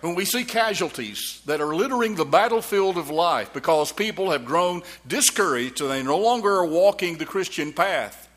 When 0.00 0.16
we 0.16 0.24
see 0.24 0.42
casualties 0.42 1.40
that 1.46 1.60
are 1.60 1.76
littering 1.76 2.16
the 2.16 2.24
battlefield 2.24 2.98
of 2.98 3.10
life 3.10 3.52
because 3.52 3.92
people 3.92 4.32
have 4.32 4.44
grown 4.44 4.82
discouraged 5.06 5.80
and 5.80 5.88
they 5.88 6.02
no 6.02 6.18
longer 6.18 6.50
are 6.56 6.66
walking 6.66 7.18
the 7.18 7.26
Christian 7.26 7.72
path, 7.72 8.28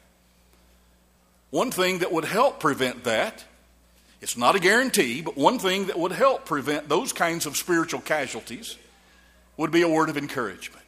one 1.49 1.71
thing 1.71 1.99
that 1.99 2.11
would 2.11 2.25
help 2.25 2.59
prevent 2.59 3.05
that 3.05 3.43
It's 4.21 4.37
not 4.37 4.55
a 4.55 4.59
guarantee, 4.59 5.21
but 5.21 5.37
one 5.37 5.59
thing 5.59 5.87
that 5.87 5.99
would 5.99 6.11
help 6.11 6.45
prevent 6.45 6.89
those 6.89 7.13
kinds 7.13 7.45
of 7.45 7.57
spiritual 7.57 8.01
casualties 8.01 8.75
would 9.57 9.71
be 9.71 9.81
a 9.81 9.89
word 9.89 10.09
of 10.09 10.17
encouragement. 10.17 10.85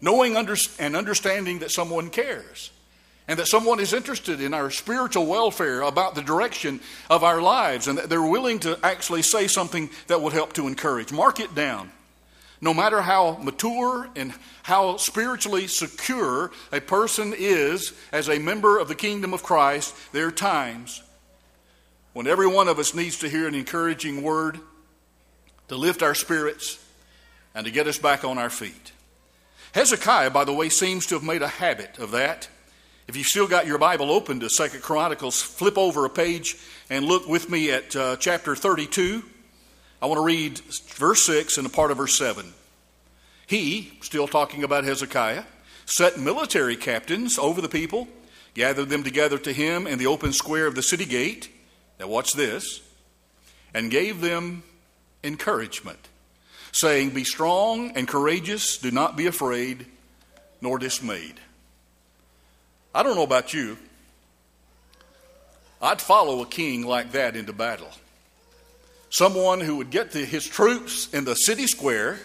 Knowing 0.00 0.36
and 0.36 0.96
understanding 0.96 1.60
that 1.60 1.70
someone 1.70 2.10
cares 2.10 2.70
and 3.28 3.38
that 3.38 3.46
someone 3.46 3.78
is 3.78 3.92
interested 3.92 4.40
in 4.40 4.52
our 4.52 4.70
spiritual 4.70 5.26
welfare 5.26 5.82
about 5.82 6.14
the 6.14 6.22
direction 6.22 6.80
of 7.08 7.22
our 7.22 7.40
lives 7.40 7.86
and 7.86 7.96
that 7.98 8.08
they're 8.08 8.20
willing 8.20 8.58
to 8.58 8.78
actually 8.82 9.22
say 9.22 9.46
something 9.46 9.88
that 10.08 10.20
would 10.20 10.32
help 10.32 10.52
to 10.54 10.66
encourage. 10.66 11.12
Mark 11.12 11.38
it 11.38 11.54
down. 11.54 11.90
No 12.60 12.74
matter 12.74 13.00
how 13.00 13.38
mature 13.42 14.08
and 14.14 14.32
how 14.62 14.96
spiritually 14.96 15.66
secure 15.66 16.52
a 16.70 16.80
person 16.80 17.34
is 17.36 17.92
as 18.12 18.28
a 18.28 18.38
member 18.38 18.78
of 18.78 18.88
the 18.88 18.94
kingdom 18.94 19.34
of 19.34 19.42
Christ, 19.42 19.94
there 20.12 20.26
are 20.26 20.32
times 20.32 21.02
when 22.12 22.26
every 22.26 22.46
one 22.46 22.68
of 22.68 22.78
us 22.78 22.94
needs 22.94 23.18
to 23.18 23.28
hear 23.28 23.48
an 23.48 23.54
encouraging 23.54 24.22
word 24.22 24.60
to 25.68 25.76
lift 25.76 26.02
our 26.02 26.14
spirits 26.14 26.78
and 27.54 27.66
to 27.66 27.72
get 27.72 27.86
us 27.86 27.98
back 27.98 28.24
on 28.24 28.38
our 28.38 28.50
feet. 28.50 28.92
Hezekiah, 29.72 30.30
by 30.30 30.44
the 30.44 30.52
way, 30.52 30.68
seems 30.68 31.06
to 31.06 31.14
have 31.14 31.24
made 31.24 31.42
a 31.42 31.48
habit 31.48 31.98
of 31.98 32.10
that. 32.10 32.48
If 33.08 33.16
you've 33.16 33.26
still 33.26 33.48
got 33.48 33.66
your 33.66 33.78
Bible 33.78 34.10
open 34.10 34.40
to 34.40 34.50
Second 34.50 34.82
Chronicles, 34.82 35.42
flip 35.42 35.76
over 35.76 36.04
a 36.04 36.10
page 36.10 36.56
and 36.88 37.04
look 37.04 37.26
with 37.26 37.50
me 37.50 37.70
at 37.70 37.96
uh, 37.96 38.16
chapter 38.16 38.54
32. 38.54 39.22
I 40.00 40.06
want 40.06 40.18
to 40.18 40.24
read 40.24 40.58
verse 40.58 41.24
6 41.26 41.58
and 41.58 41.66
a 41.66 41.70
part 41.70 41.90
of 41.90 41.96
verse 41.96 42.16
7. 42.18 42.52
He, 43.46 43.92
still 44.02 44.28
talking 44.28 44.64
about 44.64 44.84
Hezekiah, 44.84 45.44
set 45.84 46.18
military 46.18 46.76
captains 46.76 47.38
over 47.38 47.60
the 47.60 47.68
people, 47.68 48.08
gathered 48.54 48.88
them 48.88 49.02
together 49.02 49.38
to 49.38 49.52
him 49.52 49.86
in 49.86 49.98
the 49.98 50.06
open 50.06 50.32
square 50.32 50.66
of 50.66 50.74
the 50.74 50.82
city 50.82 51.04
gate. 51.04 51.50
Now, 51.98 52.08
watch 52.08 52.32
this. 52.32 52.80
And 53.74 53.90
gave 53.90 54.20
them 54.20 54.62
encouragement, 55.24 56.08
saying, 56.72 57.10
Be 57.10 57.24
strong 57.24 57.96
and 57.96 58.08
courageous, 58.08 58.78
do 58.78 58.90
not 58.90 59.16
be 59.16 59.26
afraid 59.26 59.86
nor 60.60 60.78
dismayed. 60.78 61.34
I 62.94 63.02
don't 63.02 63.16
know 63.16 63.22
about 63.22 63.54
you. 63.54 63.78
I'd 65.80 66.00
follow 66.00 66.42
a 66.42 66.46
king 66.46 66.86
like 66.86 67.12
that 67.12 67.36
into 67.36 67.52
battle. 67.52 67.90
Someone 69.10 69.60
who 69.60 69.76
would 69.76 69.90
get 69.90 70.12
to 70.12 70.24
his 70.24 70.46
troops 70.46 71.12
in 71.12 71.24
the 71.24 71.34
city 71.34 71.66
square 71.66 72.18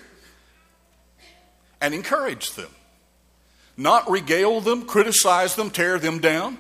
and 1.82 1.94
encourage 1.94 2.54
them. 2.54 2.70
Not 3.76 4.10
regale 4.10 4.62
them, 4.62 4.86
criticize 4.86 5.56
them, 5.56 5.70
tear 5.70 6.00
them 6.00 6.20
down, 6.20 6.58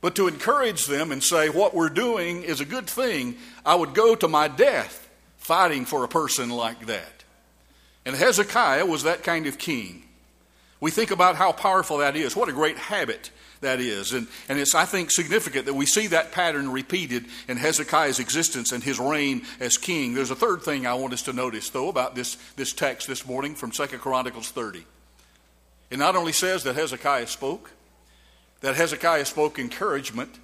but 0.00 0.14
to 0.16 0.28
encourage 0.28 0.86
them 0.86 1.10
and 1.10 1.22
say, 1.22 1.48
What 1.48 1.74
we're 1.74 1.88
doing 1.88 2.42
is 2.42 2.60
a 2.60 2.64
good 2.64 2.88
thing. 2.88 3.36
I 3.64 3.74
would 3.74 3.94
go 3.94 4.14
to 4.14 4.28
my 4.28 4.48
death 4.48 5.07
fighting 5.48 5.86
for 5.86 6.04
a 6.04 6.08
person 6.08 6.50
like 6.50 6.84
that. 6.88 7.24
And 8.04 8.14
Hezekiah 8.14 8.84
was 8.84 9.04
that 9.04 9.24
kind 9.24 9.46
of 9.46 9.56
king. 9.56 10.02
We 10.78 10.90
think 10.90 11.10
about 11.10 11.36
how 11.36 11.52
powerful 11.52 11.96
that 11.98 12.16
is. 12.16 12.36
What 12.36 12.50
a 12.50 12.52
great 12.52 12.76
habit 12.76 13.30
that 13.62 13.80
is. 13.80 14.12
And, 14.12 14.26
and 14.50 14.58
it's, 14.58 14.74
I 14.74 14.84
think, 14.84 15.10
significant 15.10 15.64
that 15.64 15.72
we 15.72 15.86
see 15.86 16.08
that 16.08 16.32
pattern 16.32 16.70
repeated 16.70 17.24
in 17.48 17.56
Hezekiah's 17.56 18.18
existence 18.18 18.72
and 18.72 18.84
his 18.84 18.98
reign 18.98 19.40
as 19.58 19.78
king. 19.78 20.12
There's 20.12 20.30
a 20.30 20.36
third 20.36 20.60
thing 20.60 20.86
I 20.86 20.92
want 20.92 21.14
us 21.14 21.22
to 21.22 21.32
notice, 21.32 21.70
though, 21.70 21.88
about 21.88 22.14
this, 22.14 22.36
this 22.56 22.74
text 22.74 23.08
this 23.08 23.26
morning 23.26 23.54
from 23.54 23.72
Second 23.72 24.00
Chronicles 24.00 24.50
30. 24.50 24.84
It 25.90 25.98
not 25.98 26.14
only 26.14 26.32
says 26.32 26.62
that 26.64 26.76
Hezekiah 26.76 27.26
spoke, 27.26 27.70
that 28.60 28.76
Hezekiah 28.76 29.24
spoke 29.24 29.58
encouragement, 29.58 30.38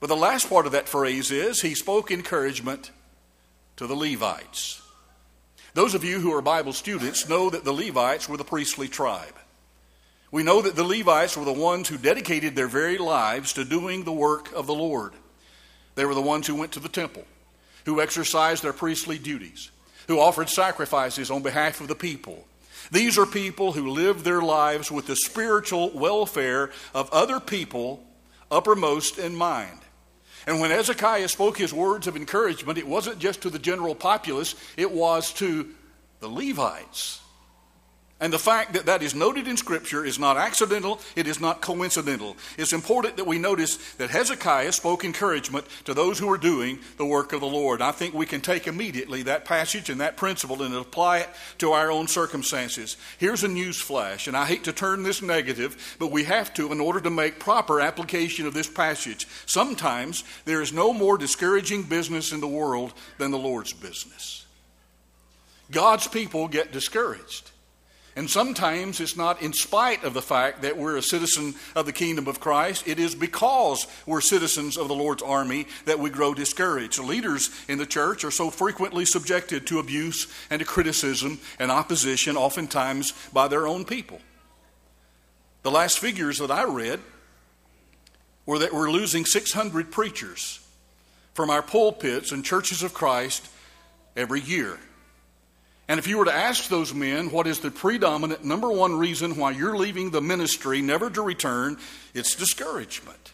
but 0.00 0.08
the 0.08 0.16
last 0.16 0.50
part 0.50 0.66
of 0.66 0.72
that 0.72 0.86
phrase 0.86 1.30
is 1.30 1.62
he 1.62 1.74
spoke 1.74 2.10
encouragement 2.10 2.90
to 3.78 3.86
the 3.86 3.94
Levites. 3.94 4.82
Those 5.74 5.94
of 5.94 6.02
you 6.02 6.18
who 6.18 6.34
are 6.34 6.42
Bible 6.42 6.72
students 6.72 7.28
know 7.28 7.48
that 7.48 7.64
the 7.64 7.72
Levites 7.72 8.28
were 8.28 8.36
the 8.36 8.44
priestly 8.44 8.88
tribe. 8.88 9.34
We 10.32 10.42
know 10.42 10.60
that 10.60 10.74
the 10.74 10.82
Levites 10.82 11.36
were 11.36 11.44
the 11.44 11.52
ones 11.52 11.88
who 11.88 11.96
dedicated 11.96 12.56
their 12.56 12.66
very 12.66 12.98
lives 12.98 13.52
to 13.52 13.64
doing 13.64 14.02
the 14.02 14.12
work 14.12 14.52
of 14.52 14.66
the 14.66 14.74
Lord. 14.74 15.12
They 15.94 16.04
were 16.04 16.16
the 16.16 16.20
ones 16.20 16.48
who 16.48 16.56
went 16.56 16.72
to 16.72 16.80
the 16.80 16.88
temple, 16.88 17.24
who 17.84 18.00
exercised 18.00 18.64
their 18.64 18.72
priestly 18.72 19.16
duties, 19.16 19.70
who 20.08 20.18
offered 20.18 20.48
sacrifices 20.48 21.30
on 21.30 21.42
behalf 21.42 21.80
of 21.80 21.86
the 21.86 21.94
people. 21.94 22.46
These 22.90 23.16
are 23.16 23.26
people 23.26 23.72
who 23.72 23.90
lived 23.90 24.24
their 24.24 24.42
lives 24.42 24.90
with 24.90 25.06
the 25.06 25.16
spiritual 25.16 25.90
welfare 25.90 26.70
of 26.94 27.10
other 27.10 27.38
people 27.38 28.04
uppermost 28.50 29.18
in 29.18 29.36
mind. 29.36 29.78
And 30.48 30.60
when 30.60 30.70
Hezekiah 30.70 31.28
spoke 31.28 31.58
his 31.58 31.74
words 31.74 32.06
of 32.06 32.16
encouragement, 32.16 32.78
it 32.78 32.88
wasn't 32.88 33.18
just 33.18 33.42
to 33.42 33.50
the 33.50 33.58
general 33.58 33.94
populace, 33.94 34.54
it 34.78 34.90
was 34.90 35.30
to 35.34 35.68
the 36.20 36.28
Levites 36.28 37.20
and 38.20 38.32
the 38.32 38.38
fact 38.38 38.72
that 38.72 38.86
that 38.86 39.02
is 39.02 39.14
noted 39.14 39.46
in 39.46 39.56
Scripture 39.56 40.04
is 40.04 40.18
not 40.18 40.36
accidental, 40.36 41.00
it 41.14 41.28
is 41.28 41.40
not 41.40 41.60
coincidental. 41.60 42.36
It's 42.56 42.72
important 42.72 43.16
that 43.16 43.28
we 43.28 43.38
notice 43.38 43.76
that 43.94 44.10
Hezekiah 44.10 44.72
spoke 44.72 45.04
encouragement 45.04 45.66
to 45.84 45.94
those 45.94 46.18
who 46.18 46.28
are 46.30 46.38
doing 46.38 46.80
the 46.96 47.06
work 47.06 47.32
of 47.32 47.40
the 47.40 47.46
Lord. 47.46 47.80
I 47.80 47.92
think 47.92 48.14
we 48.14 48.26
can 48.26 48.40
take 48.40 48.66
immediately 48.66 49.22
that 49.22 49.44
passage 49.44 49.88
and 49.88 50.00
that 50.00 50.16
principle 50.16 50.62
and 50.62 50.74
apply 50.74 51.18
it 51.18 51.28
to 51.58 51.70
our 51.72 51.92
own 51.92 52.08
circumstances. 52.08 52.96
Here's 53.18 53.44
a 53.44 53.48
news 53.48 53.80
flash, 53.80 54.26
and 54.26 54.36
I 54.36 54.46
hate 54.46 54.64
to 54.64 54.72
turn 54.72 55.04
this 55.04 55.22
negative, 55.22 55.96
but 56.00 56.10
we 56.10 56.24
have 56.24 56.52
to 56.54 56.72
in 56.72 56.80
order 56.80 57.00
to 57.00 57.10
make 57.10 57.38
proper 57.38 57.80
application 57.80 58.48
of 58.48 58.54
this 58.54 58.68
passage. 58.68 59.28
Sometimes 59.46 60.24
there 60.44 60.60
is 60.60 60.72
no 60.72 60.92
more 60.92 61.18
discouraging 61.18 61.84
business 61.84 62.32
in 62.32 62.40
the 62.40 62.48
world 62.48 62.94
than 63.18 63.30
the 63.30 63.38
Lord's 63.38 63.72
business. 63.72 64.44
God's 65.70 66.08
people 66.08 66.48
get 66.48 66.72
discouraged. 66.72 67.52
And 68.18 68.28
sometimes 68.28 68.98
it's 68.98 69.16
not 69.16 69.42
in 69.42 69.52
spite 69.52 70.02
of 70.02 70.12
the 70.12 70.20
fact 70.20 70.62
that 70.62 70.76
we're 70.76 70.96
a 70.96 71.02
citizen 71.02 71.54
of 71.76 71.86
the 71.86 71.92
kingdom 71.92 72.26
of 72.26 72.40
Christ. 72.40 72.88
It 72.88 72.98
is 72.98 73.14
because 73.14 73.86
we're 74.06 74.20
citizens 74.20 74.76
of 74.76 74.88
the 74.88 74.94
Lord's 74.96 75.22
army 75.22 75.68
that 75.84 76.00
we 76.00 76.10
grow 76.10 76.34
discouraged. 76.34 76.98
Leaders 76.98 77.48
in 77.68 77.78
the 77.78 77.86
church 77.86 78.24
are 78.24 78.32
so 78.32 78.50
frequently 78.50 79.04
subjected 79.04 79.68
to 79.68 79.78
abuse 79.78 80.26
and 80.50 80.58
to 80.58 80.64
criticism 80.64 81.38
and 81.60 81.70
opposition, 81.70 82.36
oftentimes 82.36 83.12
by 83.32 83.46
their 83.46 83.68
own 83.68 83.84
people. 83.84 84.18
The 85.62 85.70
last 85.70 86.00
figures 86.00 86.38
that 86.38 86.50
I 86.50 86.64
read 86.64 86.98
were 88.46 88.58
that 88.58 88.74
we're 88.74 88.90
losing 88.90 89.26
600 89.26 89.92
preachers 89.92 90.58
from 91.34 91.50
our 91.50 91.62
pulpits 91.62 92.32
and 92.32 92.44
churches 92.44 92.82
of 92.82 92.92
Christ 92.92 93.48
every 94.16 94.40
year. 94.40 94.80
And 95.88 95.98
if 95.98 96.06
you 96.06 96.18
were 96.18 96.26
to 96.26 96.34
ask 96.34 96.68
those 96.68 96.92
men 96.92 97.30
what 97.30 97.46
is 97.46 97.60
the 97.60 97.70
predominant 97.70 98.44
number 98.44 98.70
one 98.70 98.98
reason 98.98 99.36
why 99.36 99.52
you're 99.52 99.76
leaving 99.76 100.10
the 100.10 100.20
ministry 100.20 100.82
never 100.82 101.08
to 101.08 101.22
return, 101.22 101.78
it's 102.12 102.34
discouragement. 102.34 103.32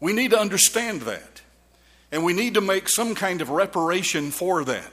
We 0.00 0.12
need 0.12 0.32
to 0.32 0.40
understand 0.40 1.02
that. 1.02 1.42
And 2.10 2.24
we 2.24 2.32
need 2.32 2.54
to 2.54 2.60
make 2.60 2.88
some 2.88 3.14
kind 3.14 3.40
of 3.40 3.50
reparation 3.50 4.32
for 4.32 4.64
that. 4.64 4.90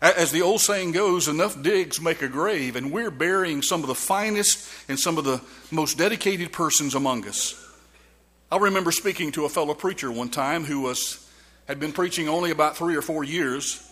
As 0.00 0.32
the 0.32 0.42
old 0.42 0.60
saying 0.60 0.92
goes, 0.92 1.28
enough 1.28 1.60
digs 1.62 2.00
make 2.00 2.22
a 2.22 2.28
grave, 2.28 2.76
and 2.76 2.92
we're 2.92 3.10
burying 3.10 3.62
some 3.62 3.82
of 3.82 3.86
the 3.86 3.94
finest 3.94 4.68
and 4.88 4.98
some 4.98 5.18
of 5.18 5.24
the 5.24 5.40
most 5.70 5.98
dedicated 5.98 6.52
persons 6.52 6.94
among 6.94 7.26
us. 7.26 7.54
I 8.50 8.58
remember 8.58 8.92
speaking 8.92 9.32
to 9.32 9.46
a 9.46 9.48
fellow 9.48 9.74
preacher 9.74 10.10
one 10.10 10.28
time 10.28 10.64
who 10.64 10.80
was, 10.82 11.26
had 11.66 11.80
been 11.80 11.92
preaching 11.92 12.28
only 12.28 12.50
about 12.50 12.76
three 12.76 12.96
or 12.96 13.02
four 13.02 13.24
years. 13.24 13.82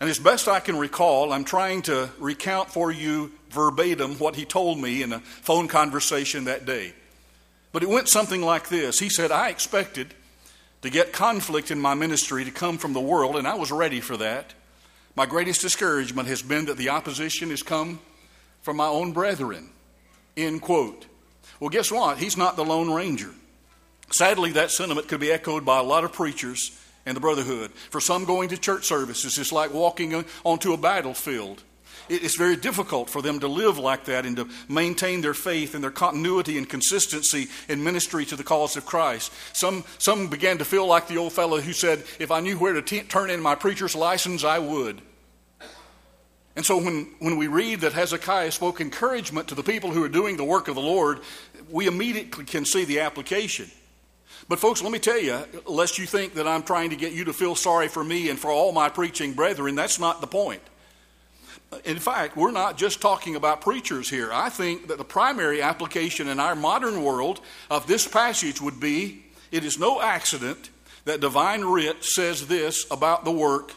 And 0.00 0.10
as 0.10 0.18
best 0.18 0.46
I 0.46 0.60
can 0.60 0.76
recall, 0.76 1.32
I'm 1.32 1.44
trying 1.44 1.82
to 1.82 2.10
recount 2.18 2.70
for 2.70 2.90
you 2.90 3.32
verbatim 3.50 4.16
what 4.16 4.36
he 4.36 4.44
told 4.44 4.78
me 4.78 5.02
in 5.02 5.12
a 5.12 5.20
phone 5.20 5.68
conversation 5.68 6.44
that 6.44 6.66
day. 6.66 6.92
But 7.72 7.82
it 7.82 7.88
went 7.88 8.08
something 8.08 8.42
like 8.42 8.68
this 8.68 8.98
He 8.98 9.08
said, 9.08 9.30
I 9.30 9.48
expected 9.48 10.14
to 10.82 10.90
get 10.90 11.12
conflict 11.12 11.70
in 11.70 11.80
my 11.80 11.94
ministry 11.94 12.44
to 12.44 12.50
come 12.50 12.78
from 12.78 12.92
the 12.92 13.00
world, 13.00 13.36
and 13.36 13.48
I 13.48 13.54
was 13.54 13.72
ready 13.72 14.00
for 14.00 14.16
that. 14.18 14.52
My 15.14 15.24
greatest 15.24 15.62
discouragement 15.62 16.28
has 16.28 16.42
been 16.42 16.66
that 16.66 16.76
the 16.76 16.90
opposition 16.90 17.48
has 17.50 17.62
come 17.62 18.00
from 18.60 18.76
my 18.76 18.86
own 18.86 19.12
brethren. 19.12 19.70
End 20.36 20.60
quote. 20.60 21.06
Well, 21.58 21.70
guess 21.70 21.90
what? 21.90 22.18
He's 22.18 22.36
not 22.36 22.56
the 22.56 22.64
Lone 22.64 22.90
Ranger. 22.90 23.32
Sadly, 24.10 24.52
that 24.52 24.70
sentiment 24.70 25.08
could 25.08 25.20
be 25.20 25.32
echoed 25.32 25.64
by 25.64 25.78
a 25.78 25.82
lot 25.82 26.04
of 26.04 26.12
preachers 26.12 26.78
and 27.06 27.16
the 27.16 27.20
brotherhood. 27.20 27.70
For 27.70 28.00
some, 28.00 28.24
going 28.24 28.50
to 28.50 28.58
church 28.58 28.84
services 28.84 29.38
is 29.38 29.52
like 29.52 29.72
walking 29.72 30.24
onto 30.44 30.72
a 30.72 30.76
battlefield. 30.76 31.62
It's 32.08 32.36
very 32.36 32.56
difficult 32.56 33.10
for 33.10 33.20
them 33.20 33.40
to 33.40 33.48
live 33.48 33.78
like 33.78 34.04
that 34.04 34.26
and 34.26 34.36
to 34.36 34.48
maintain 34.68 35.22
their 35.22 35.34
faith 35.34 35.74
and 35.74 35.82
their 35.82 35.90
continuity 35.90 36.56
and 36.56 36.68
consistency 36.68 37.48
in 37.68 37.82
ministry 37.82 38.24
to 38.26 38.36
the 38.36 38.44
cause 38.44 38.76
of 38.76 38.86
Christ. 38.86 39.32
Some, 39.52 39.84
some 39.98 40.28
began 40.28 40.58
to 40.58 40.64
feel 40.64 40.86
like 40.86 41.08
the 41.08 41.18
old 41.18 41.32
fellow 41.32 41.60
who 41.60 41.72
said, 41.72 42.04
If 42.20 42.30
I 42.30 42.40
knew 42.40 42.58
where 42.58 42.74
to 42.74 42.82
t- 42.82 43.00
turn 43.00 43.30
in 43.30 43.40
my 43.40 43.56
preacher's 43.56 43.96
license, 43.96 44.44
I 44.44 44.60
would. 44.60 45.00
And 46.54 46.64
so 46.64 46.78
when, 46.78 47.08
when 47.18 47.36
we 47.36 47.48
read 47.48 47.80
that 47.80 47.92
Hezekiah 47.92 48.52
spoke 48.52 48.80
encouragement 48.80 49.48
to 49.48 49.54
the 49.54 49.62
people 49.62 49.90
who 49.90 50.02
are 50.02 50.08
doing 50.08 50.36
the 50.36 50.44
work 50.44 50.68
of 50.68 50.74
the 50.74 50.80
Lord, 50.80 51.20
we 51.70 51.86
immediately 51.86 52.44
can 52.44 52.64
see 52.64 52.84
the 52.84 53.00
application. 53.00 53.70
But, 54.48 54.60
folks, 54.60 54.82
let 54.82 54.92
me 54.92 54.98
tell 54.98 55.18
you, 55.18 55.40
lest 55.66 55.98
you 55.98 56.06
think 56.06 56.34
that 56.34 56.46
I'm 56.46 56.62
trying 56.62 56.90
to 56.90 56.96
get 56.96 57.12
you 57.12 57.24
to 57.24 57.32
feel 57.32 57.56
sorry 57.56 57.88
for 57.88 58.04
me 58.04 58.28
and 58.28 58.38
for 58.38 58.50
all 58.50 58.70
my 58.72 58.88
preaching 58.88 59.32
brethren, 59.32 59.74
that's 59.74 59.98
not 59.98 60.20
the 60.20 60.26
point. 60.26 60.62
In 61.84 61.98
fact, 61.98 62.36
we're 62.36 62.52
not 62.52 62.78
just 62.78 63.00
talking 63.00 63.34
about 63.34 63.60
preachers 63.60 64.08
here. 64.08 64.32
I 64.32 64.48
think 64.50 64.86
that 64.86 64.98
the 64.98 65.04
primary 65.04 65.62
application 65.62 66.28
in 66.28 66.38
our 66.38 66.54
modern 66.54 67.02
world 67.02 67.40
of 67.70 67.88
this 67.88 68.06
passage 68.06 68.60
would 68.60 68.78
be 68.78 69.24
it 69.50 69.64
is 69.64 69.78
no 69.78 70.00
accident 70.00 70.70
that 71.06 71.20
divine 71.20 71.64
writ 71.64 72.04
says 72.04 72.46
this 72.46 72.86
about 72.90 73.24
the 73.24 73.32
work 73.32 73.72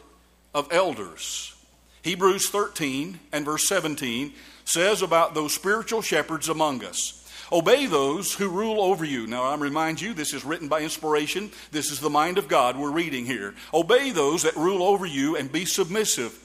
of 0.54 0.72
elders. 0.72 1.56
Hebrews 2.04 2.50
13 2.50 3.20
and 3.32 3.46
verse 3.46 3.68
17 3.68 4.34
says 4.66 5.02
about 5.02 5.34
those 5.34 5.54
spiritual 5.54 6.02
shepherds 6.02 6.48
among 6.48 6.84
us. 6.84 7.19
Obey 7.52 7.88
those 7.88 8.34
who 8.34 8.48
rule 8.48 8.82
over 8.82 9.04
you. 9.04 9.26
Now, 9.26 9.44
I 9.44 9.56
remind 9.56 10.02
you, 10.02 10.14
this 10.14 10.34
is 10.34 10.46
written 10.46 10.68
by 10.68 10.82
inspiration. 10.82 11.52
This 11.72 11.90
is 11.92 12.00
the 12.00 12.10
mind 12.10 12.38
of 12.38 12.48
God 12.48 12.78
we're 12.78 12.92
reading 12.92 13.26
here. 13.26 13.56
Obey 13.74 14.12
those 14.12 14.44
that 14.44 14.56
rule 14.56 14.84
over 14.84 15.06
you 15.06 15.36
and 15.36 15.52
be 15.52 15.66
submissive. 15.66 16.38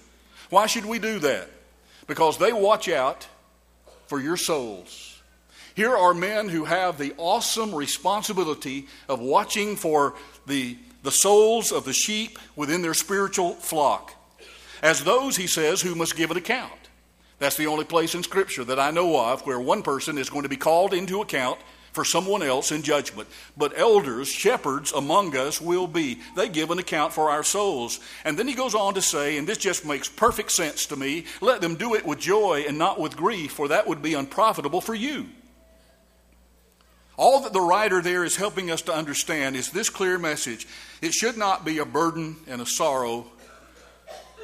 Why 0.48 0.66
should 0.66 0.86
we 0.86 0.98
do 0.98 1.18
that? 1.18 1.50
Because 2.06 2.38
they 2.38 2.52
watch 2.52 2.88
out 2.88 3.26
for 4.06 4.20
your 4.20 4.36
souls. 4.36 5.20
Here 5.74 5.96
are 5.96 6.14
men 6.14 6.48
who 6.48 6.64
have 6.64 6.98
the 6.98 7.14
awesome 7.18 7.74
responsibility 7.74 8.86
of 9.08 9.20
watching 9.20 9.76
for 9.76 10.14
the, 10.46 10.78
the 11.02 11.10
souls 11.10 11.72
of 11.72 11.84
the 11.84 11.92
sheep 11.92 12.38
within 12.54 12.80
their 12.80 12.94
spiritual 12.94 13.54
flock. 13.54 14.14
As 14.82 15.02
those, 15.02 15.36
he 15.36 15.46
says, 15.46 15.80
who 15.82 15.94
must 15.94 16.16
give 16.16 16.30
an 16.30 16.36
account. 16.36 16.83
That's 17.38 17.56
the 17.56 17.66
only 17.66 17.84
place 17.84 18.14
in 18.14 18.22
Scripture 18.22 18.64
that 18.64 18.78
I 18.78 18.90
know 18.90 19.18
of 19.18 19.42
where 19.46 19.60
one 19.60 19.82
person 19.82 20.18
is 20.18 20.30
going 20.30 20.44
to 20.44 20.48
be 20.48 20.56
called 20.56 20.94
into 20.94 21.20
account 21.20 21.58
for 21.94 22.04
someone 22.04 22.42
else 22.42 22.72
in 22.72 22.82
judgment. 22.82 23.28
But 23.56 23.78
elders, 23.78 24.28
shepherds 24.28 24.92
among 24.92 25.36
us 25.36 25.60
will 25.60 25.86
be. 25.86 26.20
They 26.36 26.48
give 26.48 26.70
an 26.70 26.80
account 26.80 27.12
for 27.12 27.30
our 27.30 27.44
souls. 27.44 28.00
And 28.24 28.36
then 28.36 28.48
he 28.48 28.54
goes 28.54 28.74
on 28.74 28.94
to 28.94 29.02
say, 29.02 29.38
and 29.38 29.46
this 29.46 29.58
just 29.58 29.86
makes 29.86 30.08
perfect 30.08 30.50
sense 30.50 30.86
to 30.86 30.96
me 30.96 31.24
let 31.40 31.60
them 31.60 31.76
do 31.76 31.94
it 31.94 32.04
with 32.04 32.18
joy 32.18 32.64
and 32.66 32.78
not 32.78 33.00
with 33.00 33.16
grief, 33.16 33.52
for 33.52 33.68
that 33.68 33.86
would 33.86 34.02
be 34.02 34.14
unprofitable 34.14 34.80
for 34.80 34.94
you. 34.94 35.28
All 37.16 37.42
that 37.42 37.52
the 37.52 37.60
writer 37.60 38.02
there 38.02 38.24
is 38.24 38.34
helping 38.34 38.72
us 38.72 38.82
to 38.82 38.92
understand 38.92 39.54
is 39.54 39.70
this 39.70 39.88
clear 39.88 40.18
message 40.18 40.66
it 41.00 41.12
should 41.12 41.36
not 41.36 41.64
be 41.64 41.78
a 41.78 41.84
burden 41.84 42.36
and 42.48 42.60
a 42.60 42.66
sorrow 42.66 43.26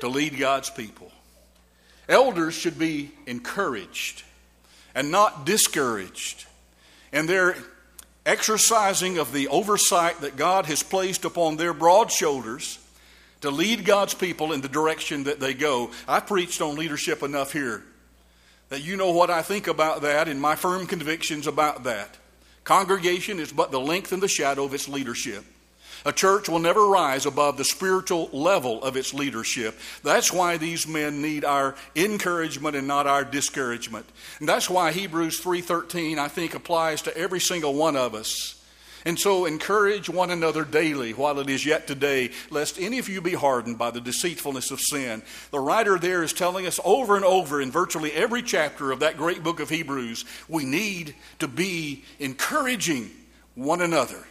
to 0.00 0.08
lead 0.08 0.38
God's 0.38 0.70
people. 0.70 1.09
Elders 2.10 2.54
should 2.54 2.78
be 2.78 3.12
encouraged 3.26 4.24
and 4.94 5.10
not 5.10 5.46
discouraged. 5.46 6.46
in 7.12 7.26
their 7.26 7.56
exercising 8.26 9.18
of 9.18 9.32
the 9.32 9.48
oversight 9.48 10.20
that 10.20 10.36
God 10.36 10.66
has 10.66 10.82
placed 10.82 11.24
upon 11.24 11.56
their 11.56 11.72
broad 11.72 12.12
shoulders 12.12 12.78
to 13.40 13.50
lead 13.50 13.84
God's 13.84 14.14
people 14.14 14.52
in 14.52 14.60
the 14.60 14.68
direction 14.68 15.24
that 15.24 15.40
they 15.40 15.54
go. 15.54 15.90
I 16.06 16.20
preached 16.20 16.60
on 16.60 16.76
leadership 16.76 17.22
enough 17.22 17.52
here 17.52 17.82
that 18.68 18.82
you 18.82 18.96
know 18.96 19.10
what 19.10 19.30
I 19.30 19.42
think 19.42 19.66
about 19.66 20.02
that 20.02 20.28
and 20.28 20.40
my 20.40 20.54
firm 20.54 20.86
convictions 20.86 21.46
about 21.46 21.84
that. 21.84 22.18
Congregation 22.64 23.38
is 23.40 23.52
but 23.52 23.70
the 23.70 23.80
length 23.80 24.12
and 24.12 24.22
the 24.22 24.28
shadow 24.28 24.64
of 24.64 24.74
its 24.74 24.88
leadership. 24.88 25.44
A 26.04 26.12
church 26.12 26.48
will 26.48 26.58
never 26.58 26.86
rise 26.86 27.26
above 27.26 27.56
the 27.56 27.64
spiritual 27.64 28.30
level 28.32 28.82
of 28.82 28.96
its 28.96 29.12
leadership. 29.12 29.78
That's 30.02 30.32
why 30.32 30.56
these 30.56 30.86
men 30.86 31.20
need 31.20 31.44
our 31.44 31.74
encouragement 31.94 32.76
and 32.76 32.88
not 32.88 33.06
our 33.06 33.24
discouragement. 33.24 34.06
And 34.38 34.48
that's 34.48 34.70
why 34.70 34.92
Hebrews 34.92 35.40
3:13 35.40 36.18
I 36.18 36.28
think 36.28 36.54
applies 36.54 37.02
to 37.02 37.16
every 37.16 37.40
single 37.40 37.74
one 37.74 37.96
of 37.96 38.14
us. 38.14 38.54
And 39.04 39.18
so 39.18 39.46
encourage 39.46 40.10
one 40.10 40.30
another 40.30 40.64
daily 40.64 41.12
while 41.12 41.38
it 41.38 41.48
is 41.48 41.64
yet 41.64 41.86
today, 41.86 42.30
lest 42.50 42.78
any 42.78 42.98
of 42.98 43.08
you 43.08 43.22
be 43.22 43.32
hardened 43.32 43.78
by 43.78 43.90
the 43.90 44.00
deceitfulness 44.00 44.70
of 44.70 44.80
sin. 44.80 45.22
The 45.50 45.60
writer 45.60 45.98
there 45.98 46.22
is 46.22 46.34
telling 46.34 46.66
us 46.66 46.78
over 46.84 47.16
and 47.16 47.24
over 47.24 47.62
in 47.62 47.70
virtually 47.70 48.12
every 48.12 48.42
chapter 48.42 48.92
of 48.92 49.00
that 49.00 49.16
great 49.16 49.42
book 49.42 49.58
of 49.58 49.70
Hebrews, 49.70 50.26
we 50.48 50.64
need 50.64 51.14
to 51.38 51.48
be 51.48 52.04
encouraging 52.18 53.10
one 53.54 53.80
another. 53.80 54.26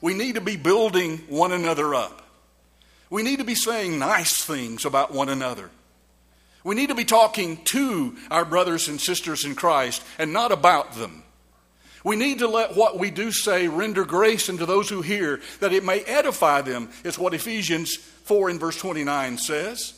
We 0.00 0.14
need 0.14 0.36
to 0.36 0.40
be 0.40 0.56
building 0.56 1.18
one 1.28 1.52
another 1.52 1.94
up. 1.94 2.22
We 3.10 3.22
need 3.22 3.38
to 3.38 3.44
be 3.44 3.54
saying 3.54 3.98
nice 3.98 4.42
things 4.44 4.84
about 4.84 5.12
one 5.12 5.28
another. 5.28 5.70
We 6.62 6.74
need 6.74 6.88
to 6.88 6.94
be 6.94 7.04
talking 7.04 7.58
to 7.64 8.16
our 8.30 8.44
brothers 8.44 8.88
and 8.88 9.00
sisters 9.00 9.44
in 9.44 9.54
Christ 9.54 10.02
and 10.18 10.32
not 10.32 10.52
about 10.52 10.92
them. 10.92 11.24
We 12.04 12.16
need 12.16 12.38
to 12.38 12.48
let 12.48 12.76
what 12.76 12.98
we 12.98 13.10
do 13.10 13.30
say 13.30 13.68
render 13.68 14.04
grace 14.04 14.48
unto 14.48 14.64
those 14.64 14.88
who 14.88 15.02
hear, 15.02 15.40
that 15.60 15.72
it 15.72 15.84
may 15.84 16.00
edify 16.00 16.62
them, 16.62 16.90
is 17.04 17.18
what 17.18 17.34
Ephesians 17.34 17.96
4 17.96 18.50
in 18.50 18.58
verse 18.58 18.78
29 18.78 19.36
says. 19.36 19.94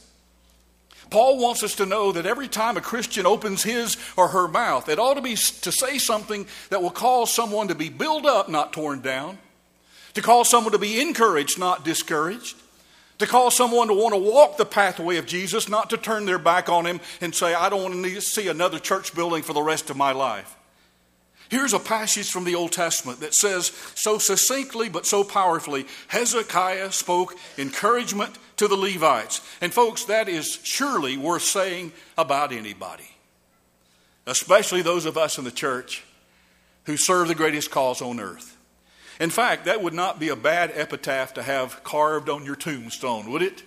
Paul 1.10 1.38
wants 1.38 1.62
us 1.62 1.76
to 1.76 1.86
know 1.86 2.10
that 2.12 2.26
every 2.26 2.48
time 2.48 2.76
a 2.76 2.80
Christian 2.80 3.26
opens 3.26 3.62
his 3.62 3.98
or 4.16 4.28
her 4.28 4.48
mouth, 4.48 4.88
it 4.88 4.98
ought 4.98 5.14
to 5.14 5.20
be 5.20 5.34
to 5.34 5.70
say 5.70 5.98
something 5.98 6.46
that 6.70 6.82
will 6.82 6.90
cause 6.90 7.32
someone 7.32 7.68
to 7.68 7.74
be 7.74 7.88
built 7.90 8.24
up, 8.24 8.48
not 8.48 8.72
torn 8.72 9.00
down 9.00 9.38
to 10.14 10.22
call 10.22 10.44
someone 10.44 10.72
to 10.72 10.78
be 10.78 11.00
encouraged, 11.00 11.58
not 11.58 11.84
discouraged, 11.84 12.56
to 13.18 13.26
call 13.26 13.50
someone 13.50 13.88
to 13.88 13.94
want 13.94 14.14
to 14.14 14.20
walk 14.20 14.56
the 14.56 14.64
pathway 14.64 15.16
of 15.16 15.26
Jesus, 15.26 15.68
not 15.68 15.90
to 15.90 15.96
turn 15.96 16.26
their 16.26 16.38
back 16.38 16.68
on 16.68 16.86
him 16.86 17.00
and 17.20 17.34
say, 17.34 17.54
I 17.54 17.68
don't 17.68 17.82
want 17.82 18.04
to 18.04 18.20
see 18.20 18.48
another 18.48 18.78
church 18.78 19.14
building 19.14 19.42
for 19.42 19.52
the 19.52 19.62
rest 19.62 19.90
of 19.90 19.96
my 19.96 20.12
life. 20.12 20.56
Here's 21.52 21.74
a 21.74 21.78
passage 21.78 22.30
from 22.30 22.44
the 22.44 22.54
Old 22.54 22.72
Testament 22.72 23.20
that 23.20 23.34
says 23.34 23.72
so 23.94 24.16
succinctly 24.16 24.88
but 24.88 25.04
so 25.04 25.22
powerfully 25.22 25.86
Hezekiah 26.08 26.92
spoke 26.92 27.36
encouragement 27.58 28.38
to 28.56 28.68
the 28.68 28.76
Levites. 28.76 29.42
And, 29.60 29.72
folks, 29.72 30.06
that 30.06 30.30
is 30.30 30.60
surely 30.62 31.18
worth 31.18 31.42
saying 31.42 31.92
about 32.16 32.52
anybody, 32.52 33.10
especially 34.26 34.80
those 34.80 35.04
of 35.04 35.18
us 35.18 35.36
in 35.36 35.44
the 35.44 35.50
church 35.50 36.04
who 36.84 36.96
serve 36.96 37.28
the 37.28 37.34
greatest 37.34 37.70
cause 37.70 38.00
on 38.00 38.18
earth. 38.18 38.51
In 39.22 39.30
fact, 39.30 39.66
that 39.66 39.80
would 39.80 39.94
not 39.94 40.18
be 40.18 40.30
a 40.30 40.34
bad 40.36 40.72
epitaph 40.74 41.34
to 41.34 41.44
have 41.44 41.84
carved 41.84 42.28
on 42.28 42.44
your 42.44 42.56
tombstone, 42.56 43.30
would 43.30 43.40
it? 43.40 43.62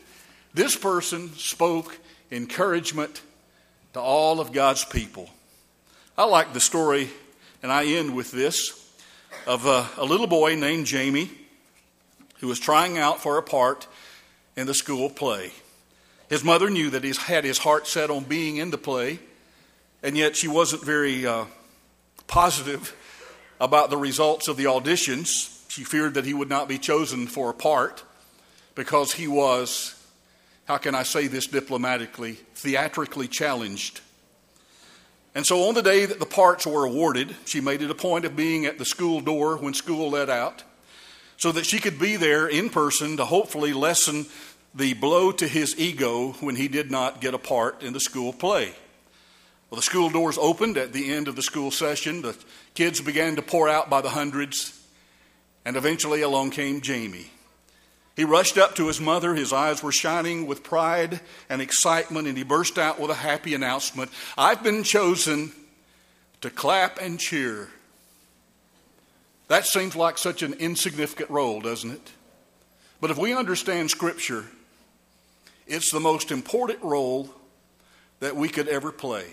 This 0.54 0.76
person 0.76 1.34
spoke 1.36 1.98
encouragement 2.30 3.22
to 3.94 4.02
all 4.02 4.42
of 4.42 4.52
God's 4.52 4.84
people. 4.84 5.30
I 6.18 6.26
like 6.26 6.52
the 6.52 6.60
story, 6.60 7.10
and 7.64 7.72
I 7.72 7.86
end 7.86 8.14
with 8.14 8.32
this 8.32 8.86
of 9.48 9.66
a, 9.66 9.88
a 9.96 10.04
little 10.04 10.28
boy 10.28 10.56
named 10.56 10.88
Jamie 10.88 11.32
who 12.40 12.48
was 12.50 12.60
trying 12.60 12.98
out 12.98 13.22
for 13.22 13.38
a 13.38 13.42
part 13.42 13.88
in 14.58 14.68
the 14.68 14.74
school 14.74 15.10
play. 15.10 15.54
His 16.28 16.44
mother 16.44 16.70
knew 16.70 16.90
that 16.90 17.06
he 17.06 17.14
had 17.18 17.46
his 17.46 17.60
heart 17.60 17.88
set 17.88 18.10
on 18.10 18.26
being 18.26 18.58
in 18.58 18.72
the 18.72 18.78
play, 18.78 19.20
and 20.04 20.18
yet 20.18 20.36
she 20.36 20.50
wasn't 20.50 20.84
very 20.84 21.26
uh, 21.26 21.46
positive 22.28 22.94
about 23.60 23.90
the 23.90 23.98
results 23.98 24.48
of 24.48 24.58
the 24.58 24.66
auditions. 24.66 25.52
She 25.70 25.84
feared 25.84 26.14
that 26.14 26.26
he 26.26 26.34
would 26.34 26.50
not 26.50 26.68
be 26.68 26.78
chosen 26.78 27.28
for 27.28 27.50
a 27.50 27.54
part 27.54 28.04
because 28.76 29.14
he 29.14 29.28
was, 29.28 29.96
how 30.66 30.78
can 30.78 30.96
I 30.96 31.04
say 31.04 31.28
this 31.28 31.48
diplomatically, 31.48 32.34
theatrically 32.54 33.28
challenged. 33.28 34.02
And 35.34 35.46
so 35.46 35.68
on 35.68 35.74
the 35.74 35.82
day 35.82 36.06
that 36.06 36.20
the 36.20 36.26
parts 36.26 36.66
were 36.66 36.86
awarded, 36.86 37.36
she 37.46 37.60
made 37.60 37.82
it 37.82 37.92
a 37.92 37.96
point 37.96 38.26
of 38.26 38.36
being 38.36 38.66
at 38.66 38.78
the 38.78 38.86
school 38.86 39.20
door 39.20 39.58
when 39.58 39.74
school 39.74 40.12
let 40.12 40.30
out 40.30 40.64
so 41.38 41.52
that 41.52 41.66
she 41.66 41.80
could 41.80 42.00
be 42.00 42.16
there 42.16 42.48
in 42.48 42.70
person 42.70 43.18
to 43.18 43.26
hopefully 43.26 43.74
lessen 43.74 44.26
the 44.74 44.94
blow 44.94 45.32
to 45.32 45.48
his 45.48 45.78
ego 45.78 46.34
when 46.40 46.56
he 46.56 46.68
did 46.68 46.92
not 46.92 47.22
get 47.22 47.34
a 47.34 47.38
part 47.38 47.82
in 47.82 47.94
the 47.94 48.00
school 48.00 48.32
play. 48.32 48.74
Well, 49.76 49.82
the 49.82 49.88
school 49.88 50.10
doors 50.10 50.38
opened 50.38 50.78
at 50.78 50.94
the 50.94 51.12
end 51.12 51.28
of 51.28 51.36
the 51.36 51.42
school 51.42 51.70
session. 51.70 52.22
The 52.22 52.34
kids 52.76 53.02
began 53.02 53.36
to 53.36 53.42
pour 53.42 53.68
out 53.68 53.90
by 53.90 54.00
the 54.00 54.10
hundreds, 54.10 54.72
and 55.66 55.76
eventually 55.76 56.22
along 56.22 56.52
came 56.52 56.80
Jamie. 56.80 57.30
He 58.16 58.24
rushed 58.24 58.58
up 58.58 58.76
to 58.76 58.88
his 58.88 59.02
mother. 59.02 59.36
His 59.36 59.52
eyes 59.52 59.84
were 59.84 59.92
shining 59.92 60.48
with 60.48 60.64
pride 60.64 61.20
and 61.50 61.62
excitement, 61.62 62.26
and 62.26 62.38
he 62.38 62.46
burst 62.46 62.78
out 62.78 63.02
with 63.02 63.12
a 63.12 63.16
happy 63.16 63.54
announcement 63.54 64.12
I've 64.38 64.64
been 64.64 64.84
chosen 64.84 65.52
to 66.40 66.50
clap 66.50 66.98
and 67.02 67.20
cheer. 67.20 67.68
That 69.50 69.66
seems 69.66 69.94
like 69.94 70.18
such 70.18 70.42
an 70.42 70.54
insignificant 70.54 71.30
role, 71.30 71.60
doesn't 71.60 71.92
it? 71.92 72.12
But 73.02 73.12
if 73.12 73.18
we 73.18 73.34
understand 73.34 73.92
Scripture, 73.92 74.46
it's 75.68 75.92
the 75.92 76.00
most 76.00 76.32
important 76.32 76.82
role 76.82 77.30
that 78.22 78.38
we 78.38 78.48
could 78.48 78.70
ever 78.70 78.94
play. 78.94 79.26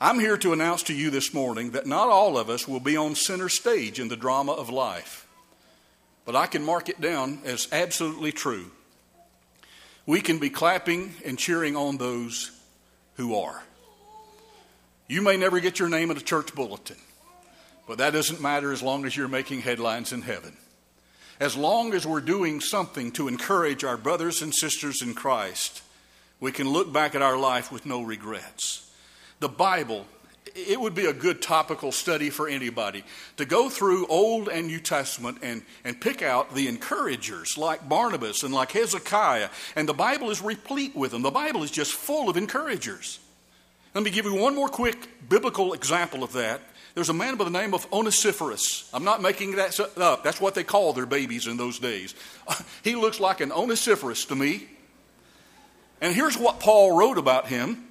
I'm 0.00 0.20
here 0.20 0.36
to 0.36 0.52
announce 0.52 0.84
to 0.84 0.94
you 0.94 1.10
this 1.10 1.34
morning 1.34 1.72
that 1.72 1.86
not 1.86 2.08
all 2.08 2.38
of 2.38 2.48
us 2.48 2.68
will 2.68 2.78
be 2.78 2.96
on 2.96 3.16
center 3.16 3.48
stage 3.48 3.98
in 3.98 4.06
the 4.06 4.16
drama 4.16 4.52
of 4.52 4.70
life. 4.70 5.26
But 6.24 6.36
I 6.36 6.46
can 6.46 6.62
mark 6.62 6.88
it 6.88 7.00
down 7.00 7.40
as 7.44 7.66
absolutely 7.72 8.30
true. 8.30 8.70
We 10.06 10.20
can 10.20 10.38
be 10.38 10.50
clapping 10.50 11.14
and 11.24 11.36
cheering 11.36 11.74
on 11.74 11.96
those 11.96 12.52
who 13.16 13.34
are. 13.40 13.64
You 15.08 15.20
may 15.20 15.36
never 15.36 15.58
get 15.58 15.80
your 15.80 15.88
name 15.88 16.12
in 16.12 16.16
a 16.16 16.20
church 16.20 16.54
bulletin, 16.54 16.98
But 17.88 17.98
that 17.98 18.12
doesn't 18.12 18.40
matter 18.40 18.70
as 18.72 18.82
long 18.82 19.04
as 19.04 19.16
you're 19.16 19.26
making 19.26 19.62
headlines 19.62 20.12
in 20.12 20.22
heaven. 20.22 20.56
As 21.40 21.56
long 21.56 21.92
as 21.92 22.06
we're 22.06 22.20
doing 22.20 22.60
something 22.60 23.10
to 23.12 23.26
encourage 23.26 23.82
our 23.82 23.96
brothers 23.96 24.42
and 24.42 24.54
sisters 24.54 25.02
in 25.02 25.14
Christ, 25.14 25.82
we 26.38 26.52
can 26.52 26.68
look 26.68 26.92
back 26.92 27.16
at 27.16 27.22
our 27.22 27.36
life 27.36 27.72
with 27.72 27.84
no 27.84 28.02
regrets. 28.02 28.87
The 29.40 29.48
Bible, 29.48 30.06
it 30.54 30.80
would 30.80 30.94
be 30.94 31.06
a 31.06 31.12
good 31.12 31.40
topical 31.40 31.92
study 31.92 32.30
for 32.30 32.48
anybody 32.48 33.04
to 33.36 33.44
go 33.44 33.68
through 33.68 34.06
Old 34.06 34.48
and 34.48 34.66
New 34.66 34.80
Testament 34.80 35.38
and, 35.42 35.62
and 35.84 36.00
pick 36.00 36.22
out 36.22 36.54
the 36.54 36.68
encouragers 36.68 37.56
like 37.56 37.88
Barnabas 37.88 38.42
and 38.42 38.52
like 38.52 38.72
Hezekiah. 38.72 39.50
And 39.76 39.88
the 39.88 39.94
Bible 39.94 40.30
is 40.30 40.42
replete 40.42 40.96
with 40.96 41.12
them. 41.12 41.22
The 41.22 41.30
Bible 41.30 41.62
is 41.62 41.70
just 41.70 41.92
full 41.92 42.28
of 42.28 42.36
encouragers. 42.36 43.20
Let 43.94 44.04
me 44.04 44.10
give 44.10 44.26
you 44.26 44.34
one 44.34 44.54
more 44.54 44.68
quick 44.68 45.28
biblical 45.28 45.72
example 45.72 46.22
of 46.22 46.32
that. 46.34 46.60
There's 46.94 47.08
a 47.08 47.14
man 47.14 47.36
by 47.36 47.44
the 47.44 47.50
name 47.50 47.74
of 47.74 47.90
Onesiphorus. 47.92 48.90
I'm 48.92 49.04
not 49.04 49.22
making 49.22 49.56
that 49.56 49.78
up. 49.98 50.24
That's 50.24 50.40
what 50.40 50.54
they 50.54 50.64
called 50.64 50.96
their 50.96 51.06
babies 51.06 51.46
in 51.46 51.56
those 51.56 51.78
days. 51.78 52.14
He 52.82 52.94
looks 52.94 53.20
like 53.20 53.40
an 53.40 53.52
Onesiphorus 53.52 54.24
to 54.26 54.36
me. 54.36 54.66
And 56.00 56.14
here's 56.14 56.38
what 56.38 56.60
Paul 56.60 56.96
wrote 56.96 57.18
about 57.18 57.48
him 57.48 57.87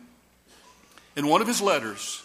in 1.18 1.28
one 1.28 1.42
of 1.42 1.48
his 1.48 1.62
letters. 1.62 2.24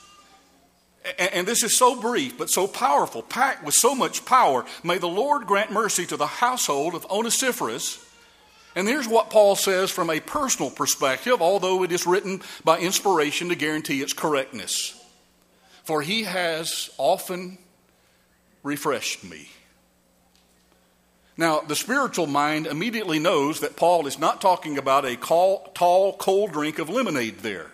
And 1.19 1.49
this 1.49 1.65
is 1.65 1.77
so 1.77 2.01
brief, 2.01 2.39
but 2.39 2.51
so 2.51 2.69
powerful, 2.69 3.23
packed 3.23 3.65
with 3.65 3.75
so 3.75 3.93
much 3.93 4.25
power. 4.25 4.65
May 4.85 4.99
the 4.99 5.09
Lord 5.09 5.47
grant 5.49 5.73
mercy 5.73 6.07
to 6.07 6.17
the 6.17 6.27
household 6.27 6.95
of 6.95 7.05
Onesiphorus. 7.07 8.05
And 8.77 8.87
here's 8.87 9.09
what 9.09 9.31
Paul 9.31 9.57
says 9.57 9.91
from 9.91 10.11
a 10.11 10.21
personal 10.21 10.71
perspective, 10.71 11.43
although 11.43 11.83
it 11.83 11.91
is 11.91 12.07
written 12.07 12.43
by 12.65 12.79
inspiration 12.79 13.49
to 13.49 13.57
guarantee 13.57 14.01
its 14.01 14.13
correctness. 14.13 14.95
For 15.83 16.03
he 16.03 16.23
has 16.23 16.91
often 16.99 17.59
refreshed 18.63 19.25
me. 19.25 19.49
Now, 21.37 21.61
the 21.61 21.75
spiritual 21.75 22.27
mind 22.27 22.67
immediately 22.67 23.19
knows 23.19 23.61
that 23.61 23.75
Paul 23.75 24.07
is 24.07 24.19
not 24.19 24.41
talking 24.41 24.79
about 24.79 25.05
a 25.05 25.17
tall, 25.17 26.17
cold 26.19 26.53
drink 26.53 26.79
of 26.79 26.89
lemonade 26.89 27.39
there. 27.39 27.73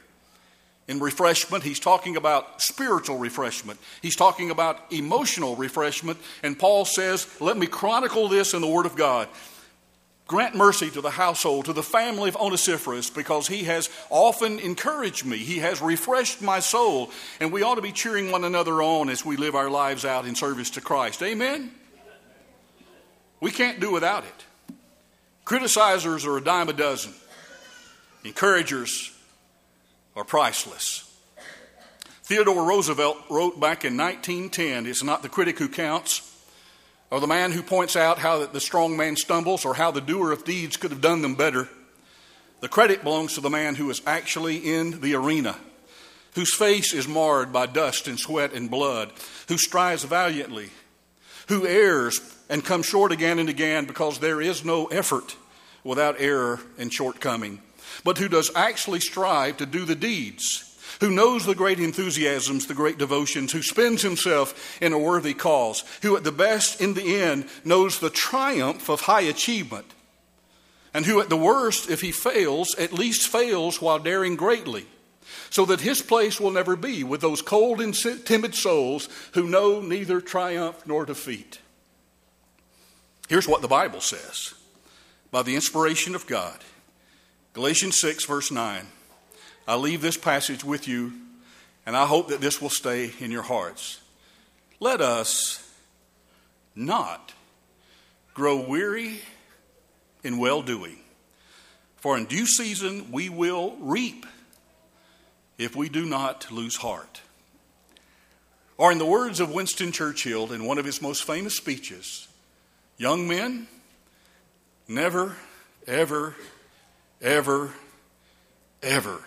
In 0.89 1.01
refreshment, 1.01 1.63
he's 1.63 1.79
talking 1.79 2.17
about 2.17 2.63
spiritual 2.63 3.19
refreshment. 3.19 3.79
He's 4.01 4.17
talking 4.17 4.51
about 4.51 4.91
emotional 4.91 5.55
refreshment. 5.55 6.19
And 6.43 6.59
Paul 6.59 6.87
says, 6.87 7.29
Let 7.41 7.59
me 7.59 7.67
chronicle 7.67 8.27
this 8.29 8.55
in 8.55 8.63
the 8.63 8.67
Word 8.67 8.87
of 8.87 8.97
God. 8.97 9.29
Grant 10.27 10.55
mercy 10.55 10.91
to 10.91 11.03
the 11.03 11.11
household, 11.11 11.67
to 11.67 11.75
the 11.75 11.83
family 11.83 12.31
of 12.31 12.37
Onesiphorus, 12.37 13.11
because 13.11 13.49
he 13.49 13.65
has 13.65 13.91
often 14.09 14.59
encouraged 14.59 15.27
me. 15.27 15.37
He 15.39 15.59
has 15.59 15.83
refreshed 15.83 16.41
my 16.41 16.61
soul. 16.61 17.11
And 17.39 17.53
we 17.53 17.63
ought 17.63 17.77
to 17.77 17.83
be 17.83 17.93
cheering 17.93 18.31
one 18.31 18.45
another 18.45 18.83
on 18.83 19.11
as 19.11 19.25
we 19.25 19.37
live 19.37 19.55
our 19.55 19.71
lives 19.71 20.07
out 20.07 20.27
in 20.27 20.35
service 20.35 20.71
to 20.71 20.81
Christ. 20.81 21.23
Amen? 21.23 21.71
We 23.41 23.51
can't 23.51 23.79
do 23.79 23.93
without 23.93 24.25
it. 24.25 24.75
Criticizers 25.45 26.27
are 26.27 26.37
a 26.37 26.43
dime 26.43 26.69
a 26.69 26.73
dozen, 26.75 27.13
encouragers 28.25 29.13
are 30.19 30.25
priceless. 30.25 31.05
Theodore 32.25 32.65
Roosevelt 32.65 33.19
wrote 33.31 33.61
back 33.61 33.85
in 33.85 33.97
1910 33.97 34.87
It's 34.87 35.05
not 35.05 35.23
the 35.23 35.29
critic 35.29 35.61
who 35.61 35.69
counts, 35.69 36.37
or 37.11 37.21
the 37.21 37.29
man 37.29 37.53
who 37.53 37.63
points 37.63 37.95
out 37.95 38.19
how 38.19 38.45
the 38.45 38.61
strong 38.61 38.97
man 38.97 39.15
stumbles, 39.15 39.65
or 39.65 39.75
how 39.75 39.93
the 39.93 40.01
doer 40.01 40.33
of 40.33 40.45
deeds 40.45 40.77
could 40.77 40.91
have 40.91 41.01
done 41.01 41.23
them 41.23 41.37
better. 41.37 41.69
The 42.61 42.69
credit 42.69 43.05
belongs 43.05 43.35
to 43.35 43.41
the 43.41 43.49
man 43.49 43.77
who 43.77 43.89
is 43.91 44.03
actually 44.07 44.57
in 44.57 45.01
the 45.01 45.15
arena, 45.15 45.57
whose 46.35 46.53
face 46.53 46.93
is 46.93 47.07
marred 47.07 47.53
by 47.53 47.67
dust 47.67 48.09
and 48.09 48.19
sweat 48.19 48.53
and 48.53 48.69
blood, 48.69 49.13
who 49.47 49.57
strives 49.57 50.03
valiantly, 50.03 50.71
who 51.47 51.65
errs 51.65 52.21
and 52.51 52.65
comes 52.65 52.87
short 52.87 53.13
again 53.13 53.39
and 53.39 53.49
again 53.49 53.85
because 53.85 54.19
there 54.19 54.41
is 54.41 54.65
no 54.65 54.87
effort 54.87 55.37
without 55.85 56.17
error 56.19 56.59
and 56.77 56.93
shortcoming, 56.93 57.63
but 58.05 58.19
who 58.19 58.29
does 58.29 58.51
actually 58.55 59.01
strive 59.01 59.57
to 59.59 59.67
do 59.67 59.85
the 59.85 59.95
deeds, 59.95 60.65
who 61.01 61.11
knows 61.11 61.45
the 61.45 61.55
great 61.55 61.79
enthusiasms, 61.79 62.67
the 62.67 62.75
great 62.75 62.99
devotions, 62.99 63.53
who 63.53 63.63
spends 63.63 64.03
himself 64.03 64.81
in 64.83 64.93
a 64.93 64.99
worthy 64.99 65.35
cause, 65.35 65.85
who 66.03 66.17
at 66.17 66.25
the 66.25 66.33
best 66.33 66.81
in 66.81 66.95
the 66.95 67.21
end 67.21 67.49
knows 67.65 67.99
the 67.99 68.11
triumph 68.11 68.89
of 68.89 69.03
high 69.03 69.23
achievement, 69.23 69.87
and 70.93 71.07
who 71.07 71.21
at 71.21 71.29
the 71.29 71.37
worst, 71.37 71.91
if 71.91 72.01
he 72.01 72.11
fails, 72.11 72.75
at 72.77 72.93
least 72.93 73.29
fails 73.29 73.81
while 73.81 73.99
daring 73.99 74.37
greatly 74.37 74.87
so 75.51 75.65
that 75.67 75.81
his 75.81 76.03
place 76.03 76.41
will 76.41 76.51
never 76.51 76.77
be 76.77 77.05
with 77.05 77.21
those 77.21 77.43
cold 77.43 77.81
and 77.81 77.95
timid 77.95 78.55
souls 78.55 79.09
who 79.33 79.49
know 79.49 79.81
neither 79.81 80.21
triumph 80.21 80.87
nor 80.87 81.05
defeat. 81.05 81.61
Here's 83.29 83.49
what 83.49 83.63
the 83.63 83.69
Bible 83.69 84.01
says 84.01 84.55
by 85.31 85.43
the 85.43 85.55
inspiration 85.55 86.15
of 86.15 86.27
God 86.27 86.59
Galatians 87.53 88.01
6, 88.01 88.25
verse 88.27 88.51
9. 88.51 88.87
I 89.67 89.77
leave 89.77 90.01
this 90.01 90.17
passage 90.17 90.65
with 90.65 90.87
you, 90.87 91.13
and 91.85 91.97
I 91.97 92.07
hope 92.07 92.29
that 92.29 92.41
this 92.41 92.61
will 92.61 92.71
stay 92.71 93.13
in 93.21 93.31
your 93.31 93.43
hearts. 93.43 94.01
Let 94.81 95.01
us 95.01 95.65
not 96.75 97.33
grow 98.35 98.61
weary 98.61 99.21
in 100.23 100.39
well 100.39 100.63
doing, 100.63 100.99
for 101.97 102.17
in 102.17 102.27
due 102.27 102.47
season 102.47 103.11
we 103.11 103.29
will 103.29 103.77
reap 103.81 104.27
if 105.59 105.75
we 105.75 105.89
do 105.89 106.07
not 106.07 106.51
lose 106.53 106.77
heart. 106.77 107.21
Or, 108.77 108.93
in 108.93 108.99
the 108.99 109.07
words 109.07 109.41
of 109.41 109.51
Winston 109.51 109.91
Churchill 109.91 110.53
in 110.53 110.65
one 110.65 110.79
of 110.79 110.85
his 110.85 111.03
most 111.03 111.25
famous 111.25 111.57
speeches, 111.57 112.29
young 112.97 113.27
men, 113.27 113.67
never, 114.87 115.35
ever, 115.89 116.37
ever, 117.21 117.73
ever 118.83 119.21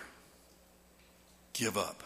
give 1.54 1.78
up. 1.78 2.04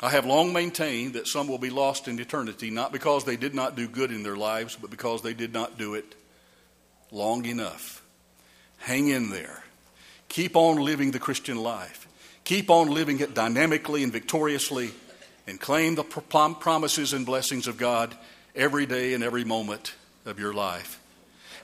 I 0.00 0.10
have 0.10 0.26
long 0.26 0.52
maintained 0.52 1.14
that 1.14 1.26
some 1.26 1.48
will 1.48 1.58
be 1.58 1.70
lost 1.70 2.06
in 2.06 2.18
eternity, 2.18 2.70
not 2.70 2.92
because 2.92 3.24
they 3.24 3.36
did 3.36 3.54
not 3.54 3.76
do 3.76 3.88
good 3.88 4.10
in 4.10 4.22
their 4.22 4.36
lives, 4.36 4.76
but 4.76 4.90
because 4.90 5.22
they 5.22 5.32
did 5.32 5.54
not 5.54 5.78
do 5.78 5.94
it 5.94 6.14
long 7.10 7.46
enough. 7.46 8.02
Hang 8.78 9.08
in 9.08 9.30
there. 9.30 9.64
Keep 10.28 10.54
on 10.54 10.76
living 10.76 11.12
the 11.12 11.18
Christian 11.18 11.56
life. 11.56 12.06
Keep 12.44 12.68
on 12.68 12.88
living 12.90 13.20
it 13.20 13.34
dynamically 13.34 14.02
and 14.02 14.12
victoriously 14.12 14.90
and 15.46 15.60
claim 15.60 15.94
the 15.94 16.04
promises 16.04 17.12
and 17.12 17.24
blessings 17.24 17.66
of 17.66 17.78
God 17.78 18.14
every 18.54 18.84
day 18.84 19.14
and 19.14 19.24
every 19.24 19.44
moment 19.44 19.94
of 20.26 20.38
your 20.38 20.52
life. 20.52 21.00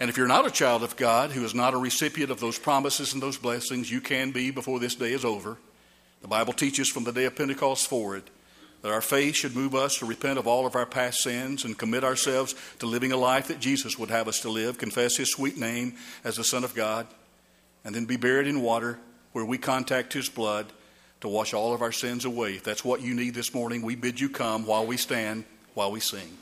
And 0.03 0.09
if 0.09 0.17
you're 0.17 0.27
not 0.27 0.49
a 0.49 0.51
child 0.51 0.83
of 0.83 0.97
God 0.97 1.31
who 1.31 1.45
is 1.45 1.55
not 1.55 1.75
a 1.75 1.79
recipient 1.79 2.33
of 2.33 2.41
those 2.41 2.59
promises 2.59 3.13
and 3.13 3.23
those 3.23 3.39
blessings, 3.39 3.89
you 3.89 4.01
can 4.01 4.33
be 4.33 4.51
before 4.51 4.81
this 4.81 4.97
day 4.97 5.13
is 5.13 5.25
over. 5.25 5.59
The 6.23 6.27
Bible 6.27 6.53
teaches 6.53 6.89
from 6.89 7.05
the 7.05 7.13
day 7.13 7.25
of 7.25 7.37
Pentecost 7.37 7.87
forward 7.87 8.25
that 8.81 8.91
our 8.91 9.01
faith 9.01 9.37
should 9.37 9.55
move 9.55 9.77
us 9.77 9.99
to 9.99 10.05
repent 10.05 10.41
of 10.41 10.49
all 10.49 10.67
of 10.67 10.75
our 10.75 10.87
past 10.87 11.23
sins 11.23 11.65
and 11.65 11.79
commit 11.79 12.03
ourselves 12.03 12.57
to 12.81 12.87
living 12.87 13.13
a 13.13 13.17
life 13.17 13.47
that 13.47 13.61
Jesus 13.61 13.97
would 13.97 14.11
have 14.11 14.27
us 14.27 14.41
to 14.41 14.51
live, 14.51 14.77
confess 14.77 15.17
His 15.19 15.31
sweet 15.31 15.57
name 15.57 15.95
as 16.25 16.35
the 16.35 16.43
Son 16.43 16.65
of 16.65 16.75
God, 16.75 17.07
and 17.85 17.95
then 17.95 18.05
be 18.05 18.17
buried 18.17 18.49
in 18.49 18.61
water 18.61 18.99
where 19.31 19.45
we 19.45 19.57
contact 19.57 20.15
His 20.15 20.29
blood 20.29 20.67
to 21.21 21.29
wash 21.29 21.55
all 21.55 21.75
of 21.75 21.81
our 21.81 21.93
sins 21.93 22.25
away. 22.25 22.57
If 22.57 22.65
that's 22.65 22.85
what 22.85 23.03
you 23.03 23.15
need 23.15 23.35
this 23.35 23.55
morning, 23.55 23.83
we 23.83 23.95
bid 23.95 24.19
you 24.19 24.29
come 24.29 24.67
while 24.67 24.85
we 24.85 24.97
stand, 24.97 25.45
while 25.75 25.93
we 25.93 26.01
sing. 26.01 26.39